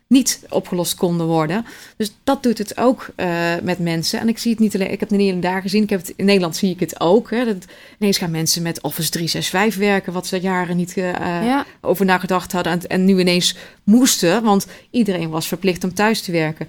niet 0.09 0.41
opgelost 0.49 0.95
konden 0.95 1.27
worden. 1.27 1.67
Dus 1.97 2.13
dat 2.25 2.43
doet 2.43 2.59
het 2.59 2.79
ook 2.79 3.09
uh, 3.17 3.55
met 3.63 3.79
mensen. 3.79 4.21
En 4.21 4.29
ik 4.29 4.39
zie 4.39 4.51
het 4.51 4.61
niet 4.61 4.75
alleen, 4.75 4.91
ik 4.91 5.01
heb 5.01 5.09
het 5.09 5.19
niet 5.19 5.29
alleen 5.29 5.41
daar 5.41 5.63
gezien, 5.63 5.83
ik 5.83 5.91
heb 5.91 6.01
het, 6.01 6.13
in 6.17 6.25
Nederland 6.25 6.57
zie 6.57 6.71
ik 6.71 6.81
het 6.81 7.01
ook. 7.01 7.31
Hè, 7.31 7.45
dat 7.45 7.65
ineens 7.99 8.19
gaan 8.19 8.31
mensen 8.31 8.63
met 8.63 8.83
Office 8.83 9.11
365 9.11 9.81
werken, 9.81 10.13
wat 10.13 10.27
ze 10.27 10.41
jaren 10.41 10.77
niet 10.77 10.97
uh, 10.97 11.13
ja. 11.23 11.67
over 11.81 12.05
nagedacht 12.05 12.53
hadden. 12.53 12.73
En, 12.73 12.87
en, 12.87 13.05
nu 13.05 13.19
ineens 13.19 13.57
moesten, 13.85 14.43
want 14.43 14.67
iedereen 14.91 15.31
was 15.31 15.49
verplicht 15.49 15.85
om 15.85 15.95
thuis 15.95 16.21
te 16.21 16.33
werken. 16.33 16.69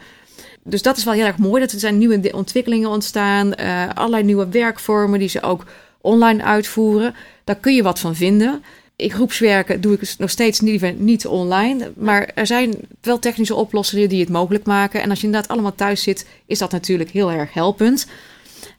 Dus 0.64 0.82
dat 0.82 0.98
is 0.98 1.04
wel 1.04 1.14
heel 1.14 1.26
erg 1.26 1.38
mooi. 1.38 1.62
Dat 1.62 1.72
er 1.72 1.80
zijn 1.80 1.98
nieuwe 1.98 2.32
ontwikkelingen 2.32 2.90
ontstaan, 2.90 3.54
uh, 3.60 3.90
allerlei 3.94 4.24
nieuwe 4.24 4.50
werkvormen 4.50 5.20
die 5.20 5.30
ze 5.30 5.42
ook 5.42 5.66
online 6.02 6.44
uitvoeren. 6.44 7.16
Daar 7.44 7.56
kun 7.56 7.76
je 7.76 7.84
wat 7.84 8.00
van 8.00 8.16
vinden 8.16 8.64
ik 8.98 9.14
groepswerken 9.14 9.82
doe 9.82 9.94
ik 9.94 10.16
nog 10.18 10.30
steeds 10.30 10.62
liever 10.62 10.94
niet 10.94 11.28
online. 11.28 11.92
Maar 11.96 12.32
er 12.36 12.48
zijn 12.48 12.76
wel 13.02 13.20
technische 13.20 13.56
oplossingen 13.56 14.10
die 14.10 14.20
het 14.20 14.30
mogelijk 14.30 14.66
maken. 14.66 15.02
En 15.02 15.10
als 15.10 15.20
je 15.20 15.26
inderdaad 15.26 15.50
allemaal 15.52 15.76
thuis 15.76 16.04
zit, 16.04 16.28
is 16.46 16.60
dat 16.60 16.72
natuurlijk 16.72 17.10
heel 17.10 17.32
erg 17.32 17.54
helpend. 17.54 18.08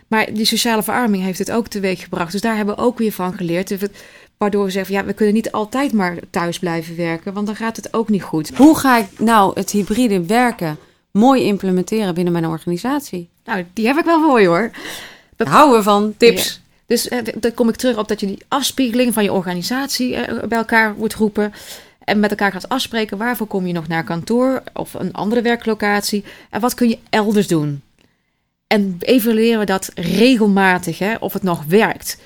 Maar 0.08 0.32
die 0.32 0.44
sociale 0.44 0.82
verarming 0.82 1.22
heeft 1.22 1.38
het 1.38 1.50
ook 1.50 1.68
teweeg 1.68 2.02
gebracht. 2.02 2.32
Dus 2.32 2.40
daar 2.40 2.56
hebben 2.56 2.76
we 2.76 2.82
ook 2.82 2.98
weer 2.98 3.12
van 3.12 3.34
geleerd. 3.34 3.76
Waardoor 4.36 4.64
we 4.64 4.70
zeggen, 4.70 4.94
ja, 4.94 5.04
we 5.04 5.12
kunnen 5.12 5.34
niet 5.34 5.52
altijd 5.52 5.92
maar 5.92 6.16
thuis 6.30 6.58
blijven 6.58 6.96
werken. 6.96 7.32
Want 7.32 7.46
dan 7.46 7.56
gaat 7.56 7.76
het 7.76 7.94
ook 7.94 8.08
niet 8.08 8.22
goed. 8.22 8.50
Hoe 8.56 8.78
ga 8.78 8.98
ik 8.98 9.06
nou 9.18 9.52
het 9.54 9.70
hybride 9.70 10.26
werken 10.26 10.78
mooi 11.10 11.42
implementeren 11.42 12.14
binnen 12.14 12.32
mijn 12.32 12.46
organisatie? 12.46 13.28
Nou, 13.44 13.64
die 13.72 13.86
heb 13.86 13.96
ik 13.96 14.04
wel 14.04 14.22
voor 14.22 14.40
je 14.40 14.46
hoor. 14.46 14.70
Houden 15.36 15.76
we 15.76 15.82
van 15.82 16.14
tips. 16.16 16.60
Dus 16.88 17.08
uh, 17.08 17.18
dan 17.40 17.54
kom 17.54 17.68
ik 17.68 17.76
terug 17.76 17.98
op 17.98 18.08
dat 18.08 18.20
je 18.20 18.26
die 18.26 18.44
afspiegeling 18.48 19.14
van 19.14 19.22
je 19.22 19.32
organisatie 19.32 20.14
uh, 20.14 20.42
bij 20.42 20.58
elkaar 20.58 20.94
moet 20.94 21.14
roepen. 21.14 21.52
En 22.04 22.20
met 22.20 22.30
elkaar 22.30 22.52
gaat 22.52 22.68
afspreken 22.68 23.18
waarvoor 23.18 23.46
kom 23.46 23.66
je 23.66 23.72
nog 23.72 23.88
naar 23.88 24.04
kantoor 24.04 24.62
of 24.72 24.94
een 24.94 25.12
andere 25.12 25.42
werklocatie. 25.42 26.24
En 26.50 26.60
wat 26.60 26.74
kun 26.74 26.88
je 26.88 26.98
elders 27.10 27.46
doen. 27.46 27.82
En 28.66 28.96
evalueren 29.00 29.58
we 29.58 29.64
dat 29.64 29.90
regelmatig, 29.94 30.98
hè, 30.98 31.14
of 31.14 31.32
het 31.32 31.42
nog 31.42 31.64
werkt. 31.64 32.18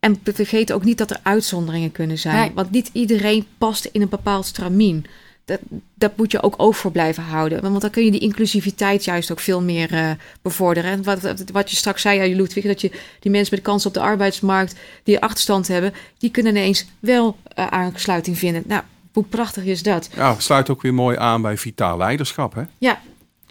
En 0.00 0.20
vergeet 0.24 0.72
ook 0.72 0.84
niet 0.84 0.98
dat 0.98 1.10
er 1.10 1.20
uitzonderingen 1.22 1.92
kunnen 1.92 2.18
zijn. 2.18 2.54
Want 2.54 2.70
niet 2.70 2.90
iedereen 2.92 3.46
past 3.58 3.84
in 3.84 4.02
een 4.02 4.08
bepaald 4.08 4.46
stramien 4.46 5.04
dat, 5.44 5.60
dat 5.94 6.16
moet 6.16 6.32
je 6.32 6.42
ook 6.42 6.74
voor 6.74 6.92
blijven 6.92 7.22
houden. 7.22 7.62
Want 7.62 7.80
dan 7.80 7.90
kun 7.90 8.04
je 8.04 8.10
die 8.10 8.20
inclusiviteit 8.20 9.04
juist 9.04 9.30
ook 9.30 9.40
veel 9.40 9.62
meer 9.62 9.92
uh, 9.92 10.10
bevorderen. 10.42 10.90
En 10.90 11.02
wat, 11.02 11.44
wat 11.52 11.70
je 11.70 11.76
straks 11.76 12.02
zei, 12.02 12.22
ja, 12.22 12.36
Ludwig, 12.36 12.64
dat 12.64 12.80
je 12.80 12.90
die 13.20 13.30
mensen 13.30 13.54
met 13.54 13.64
kans 13.64 13.86
op 13.86 13.94
de 13.94 14.00
arbeidsmarkt 14.00 14.74
die 15.04 15.20
achterstand 15.20 15.68
hebben, 15.68 15.94
die 16.18 16.30
kunnen 16.30 16.56
ineens 16.56 16.86
wel 16.98 17.36
uh, 17.58 17.66
aansluiting 17.66 18.38
vinden. 18.38 18.62
Nou, 18.66 18.82
hoe 19.12 19.24
prachtig 19.24 19.64
is 19.64 19.82
dat? 19.82 20.10
Ja, 20.14 20.34
sluit 20.38 20.70
ook 20.70 20.82
weer 20.82 20.94
mooi 20.94 21.16
aan 21.16 21.42
bij 21.42 21.56
vitaal 21.56 21.96
leiderschap, 21.96 22.54
hè? 22.54 22.62
Ja, 22.78 23.00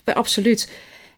absoluut. 0.04 0.70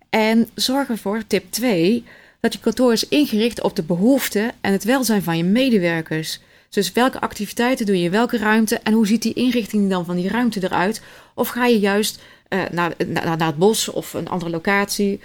En 0.09 0.49
zorg 0.55 0.89
ervoor, 0.89 1.21
tip 1.27 1.51
2, 1.51 2.03
dat 2.39 2.53
je 2.53 2.59
kantoor 2.59 2.91
is 2.91 3.07
ingericht 3.07 3.61
op 3.61 3.75
de 3.75 3.83
behoeften 3.83 4.51
en 4.61 4.71
het 4.71 4.83
welzijn 4.83 5.23
van 5.23 5.37
je 5.37 5.43
medewerkers. 5.43 6.39
Dus 6.71 6.91
welke 6.91 7.21
activiteiten 7.21 7.85
doe 7.85 8.01
je 8.01 8.09
welke 8.09 8.37
ruimte 8.37 8.79
en 8.83 8.93
hoe 8.93 9.07
ziet 9.07 9.21
die 9.21 9.33
inrichting 9.33 9.89
dan 9.89 10.05
van 10.05 10.15
die 10.15 10.29
ruimte 10.29 10.63
eruit? 10.63 11.01
Of 11.33 11.47
ga 11.47 11.65
je 11.65 11.79
juist 11.79 12.21
uh, 12.49 12.61
naar, 12.71 12.93
naar, 13.07 13.37
naar 13.37 13.47
het 13.47 13.57
bos 13.57 13.89
of 13.89 14.13
een 14.13 14.29
andere 14.29 14.51
locatie? 14.51 15.19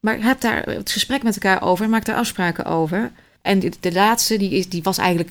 Maar 0.00 0.22
heb 0.22 0.40
daar 0.40 0.62
het 0.62 0.90
gesprek 0.90 1.22
met 1.22 1.34
elkaar 1.34 1.62
over 1.62 1.88
maak 1.88 2.04
daar 2.04 2.16
afspraken 2.16 2.64
over. 2.64 3.12
En 3.42 3.58
de, 3.58 3.72
de 3.80 3.92
laatste, 3.92 4.36
die, 4.36 4.50
is, 4.50 4.68
die 4.68 4.82
was 4.82 4.98
eigenlijk, 4.98 5.30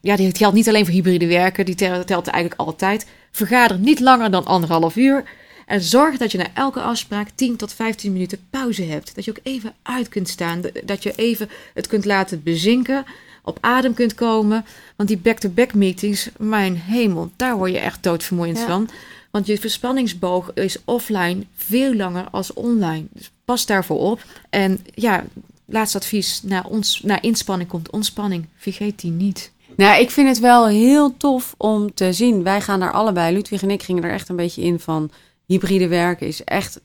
ja, 0.00 0.16
die 0.16 0.36
geldt 0.36 0.54
niet 0.54 0.68
alleen 0.68 0.84
voor 0.84 0.94
hybride 0.94 1.26
werken, 1.26 1.64
die 1.64 1.74
telt 1.74 2.26
eigenlijk 2.26 2.60
altijd. 2.60 3.06
Vergader 3.30 3.78
niet 3.78 4.00
langer 4.00 4.30
dan 4.30 4.44
anderhalf 4.44 4.96
uur. 4.96 5.24
En 5.66 5.80
zorg 5.80 6.16
dat 6.16 6.32
je 6.32 6.38
na 6.38 6.46
elke 6.54 6.80
afspraak 6.80 7.28
10 7.34 7.56
tot 7.56 7.72
15 7.72 8.12
minuten 8.12 8.46
pauze 8.50 8.82
hebt. 8.82 9.14
Dat 9.14 9.24
je 9.24 9.30
ook 9.30 9.40
even 9.42 9.74
uit 9.82 10.08
kunt 10.08 10.28
staan. 10.28 10.62
Dat 10.84 11.02
je 11.02 11.12
even 11.16 11.50
het 11.74 11.86
kunt 11.86 12.04
laten 12.04 12.42
bezinken 12.42 13.04
op 13.44 13.58
adem 13.60 13.94
kunt 13.94 14.14
komen. 14.14 14.64
Want 14.96 15.08
die 15.08 15.18
back-to-back 15.18 15.74
meetings, 15.74 16.28
mijn 16.38 16.76
hemel, 16.76 17.30
daar 17.36 17.56
word 17.56 17.70
je 17.70 17.78
echt 17.78 18.02
doodvermoeiend 18.02 18.58
van. 18.58 18.88
Want 19.30 19.46
je 19.46 19.58
verspanningsboog 19.58 20.52
is 20.52 20.76
offline 20.84 21.44
veel 21.56 21.94
langer 21.94 22.26
als 22.30 22.52
online. 22.52 23.04
Dus 23.10 23.30
pas 23.44 23.66
daarvoor 23.66 23.98
op. 23.98 24.24
En 24.50 24.80
ja, 24.94 25.24
laatste 25.64 25.98
advies, 25.98 26.42
na, 26.42 26.64
ons, 26.68 27.00
na 27.02 27.22
inspanning 27.22 27.68
komt 27.68 27.90
ontspanning. 27.90 28.46
Vergeet 28.56 29.00
die 29.00 29.10
niet. 29.10 29.52
Nou, 29.76 30.00
ik 30.00 30.10
vind 30.10 30.28
het 30.28 30.38
wel 30.38 30.66
heel 30.66 31.16
tof 31.16 31.54
om 31.56 31.94
te 31.94 32.12
zien. 32.12 32.42
Wij 32.42 32.60
gaan 32.60 32.80
daar 32.80 32.92
allebei, 32.92 33.34
Ludwig 33.34 33.62
en 33.62 33.70
ik 33.70 33.82
gingen 33.82 34.04
er 34.04 34.12
echt 34.12 34.28
een 34.28 34.36
beetje 34.36 34.62
in 34.62 34.80
van... 34.80 35.10
hybride 35.46 35.88
werken 35.88 36.26
is 36.26 36.44
echt 36.44 36.80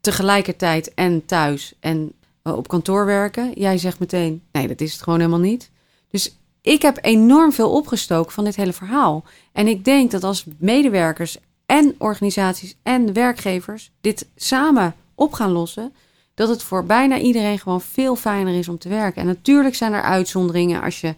tegelijkertijd 0.00 0.94
en 0.94 1.26
thuis 1.26 1.72
en 1.80 2.12
op 2.42 2.68
kantoor 2.68 3.06
werken. 3.06 3.52
Jij 3.54 3.78
zegt 3.78 3.98
meteen, 3.98 4.42
nee, 4.52 4.68
dat 4.68 4.80
is 4.80 4.92
het 4.92 5.02
gewoon 5.02 5.18
helemaal 5.18 5.40
niet. 5.40 5.70
Dus 6.10 6.36
ik 6.60 6.82
heb 6.82 6.98
enorm 7.00 7.52
veel 7.52 7.70
opgestoken 7.70 8.32
van 8.32 8.44
dit 8.44 8.56
hele 8.56 8.72
verhaal. 8.72 9.24
En 9.52 9.66
ik 9.66 9.84
denk 9.84 10.10
dat 10.10 10.24
als 10.24 10.44
medewerkers 10.58 11.38
en 11.66 11.94
organisaties 11.98 12.76
en 12.82 13.12
werkgevers 13.12 13.90
dit 14.00 14.28
samen 14.36 14.94
op 15.14 15.32
gaan 15.32 15.50
lossen, 15.50 15.92
dat 16.34 16.48
het 16.48 16.62
voor 16.62 16.84
bijna 16.84 17.18
iedereen 17.18 17.58
gewoon 17.58 17.80
veel 17.80 18.16
fijner 18.16 18.54
is 18.54 18.68
om 18.68 18.78
te 18.78 18.88
werken. 18.88 19.20
En 19.20 19.26
natuurlijk 19.26 19.74
zijn 19.74 19.92
er 19.92 20.02
uitzonderingen. 20.02 20.82
Als 20.82 21.00
je 21.00 21.14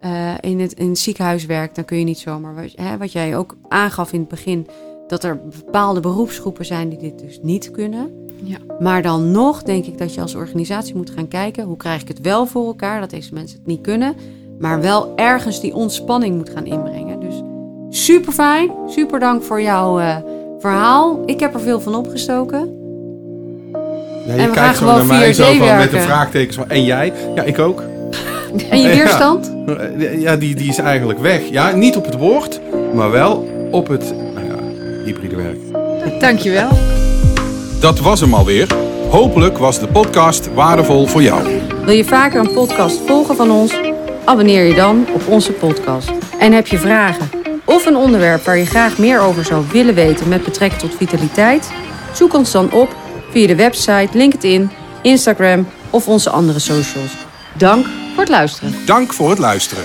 uh, 0.00 0.34
in, 0.40 0.60
het, 0.60 0.72
in 0.72 0.88
het 0.88 0.98
ziekenhuis 0.98 1.46
werkt, 1.46 1.74
dan 1.74 1.84
kun 1.84 1.98
je 1.98 2.04
niet 2.04 2.18
zomaar. 2.18 2.68
Hè, 2.74 2.98
wat 2.98 3.12
jij 3.12 3.36
ook 3.36 3.56
aangaf 3.68 4.12
in 4.12 4.20
het 4.20 4.28
begin, 4.28 4.66
dat 5.14 5.24
er 5.24 5.40
bepaalde 5.64 6.00
beroepsgroepen 6.00 6.64
zijn 6.64 6.88
die 6.88 6.98
dit 6.98 7.18
dus 7.18 7.38
niet 7.42 7.70
kunnen. 7.70 8.10
Ja. 8.42 8.56
Maar 8.80 9.02
dan 9.02 9.30
nog 9.30 9.62
denk 9.62 9.84
ik 9.84 9.98
dat 9.98 10.14
je 10.14 10.20
als 10.20 10.34
organisatie 10.34 10.94
moet 10.94 11.10
gaan 11.10 11.28
kijken 11.28 11.64
hoe 11.64 11.76
krijg 11.76 12.00
ik 12.00 12.08
het 12.08 12.20
wel 12.20 12.46
voor 12.46 12.66
elkaar 12.66 13.00
dat 13.00 13.10
deze 13.10 13.34
mensen 13.34 13.58
het 13.58 13.66
niet 13.66 13.80
kunnen, 13.80 14.14
maar 14.58 14.80
wel 14.80 15.12
ergens 15.16 15.60
die 15.60 15.74
ontspanning 15.74 16.36
moet 16.36 16.50
gaan 16.50 16.66
inbrengen. 16.66 17.20
Dus 17.20 17.42
super 18.04 18.32
fijn, 18.32 18.70
super 18.88 19.20
dank 19.20 19.42
voor 19.42 19.62
jouw 19.62 20.00
uh, 20.00 20.16
verhaal. 20.58 21.22
Ik 21.26 21.40
heb 21.40 21.54
er 21.54 21.60
veel 21.60 21.80
van 21.80 21.94
opgestoken. 21.94 22.82
Ja, 24.26 24.34
je 24.34 24.40
en 24.40 24.48
we 24.48 24.54
kijkt 24.54 24.76
gewoon 24.76 24.96
naar 24.96 25.06
mij 25.06 25.32
zo 25.32 25.52
van, 25.52 25.76
met 25.76 25.92
een 25.92 26.00
vraagteken 26.00 26.54
van 26.54 26.70
en 26.70 26.84
jij? 26.84 27.12
Ja, 27.34 27.42
ik 27.42 27.58
ook. 27.58 27.82
En 28.70 28.80
je 28.80 28.88
weerstand? 28.88 29.52
Ja, 30.18 30.36
die, 30.36 30.54
die 30.54 30.68
is 30.68 30.78
eigenlijk 30.78 31.18
weg. 31.18 31.48
Ja, 31.50 31.70
niet 31.70 31.96
op 31.96 32.04
het 32.04 32.16
woord, 32.16 32.60
maar 32.94 33.10
wel 33.10 33.48
op 33.70 33.88
het 33.88 34.14
ja, 34.18 34.23
hybride 35.04 35.36
werk. 35.36 35.58
Dankjewel. 36.20 36.68
Dat 37.80 37.98
was 37.98 38.20
hem 38.20 38.34
alweer. 38.34 38.66
Hopelijk 39.10 39.58
was 39.58 39.78
de 39.78 39.88
podcast 39.88 40.54
waardevol 40.54 41.06
voor 41.06 41.22
jou. 41.22 41.60
Wil 41.84 41.94
je 41.94 42.04
vaker 42.04 42.40
een 42.40 42.52
podcast 42.52 43.00
volgen 43.06 43.36
van 43.36 43.50
ons? 43.50 43.74
Abonneer 44.24 44.64
je 44.64 44.74
dan 44.74 45.06
op 45.14 45.26
onze 45.28 45.52
podcast. 45.52 46.12
En 46.38 46.52
heb 46.52 46.66
je 46.66 46.78
vragen 46.78 47.30
of 47.64 47.86
een 47.86 47.96
onderwerp 47.96 48.44
waar 48.44 48.56
je 48.56 48.66
graag 48.66 48.98
meer 48.98 49.20
over 49.20 49.44
zou 49.44 49.64
willen 49.72 49.94
weten 49.94 50.28
met 50.28 50.44
betrekking 50.44 50.80
tot 50.80 50.94
vitaliteit? 50.96 51.72
Zoek 52.12 52.34
ons 52.34 52.52
dan 52.52 52.72
op 52.72 52.96
via 53.30 53.46
de 53.46 53.56
website, 53.56 54.08
LinkedIn, 54.12 54.70
Instagram 55.02 55.68
of 55.90 56.08
onze 56.08 56.30
andere 56.30 56.58
socials. 56.58 57.16
Dank 57.56 57.86
voor 57.86 58.20
het 58.22 58.28
luisteren. 58.28 58.74
Dank 58.86 59.12
voor 59.12 59.30
het 59.30 59.38
luisteren. 59.38 59.84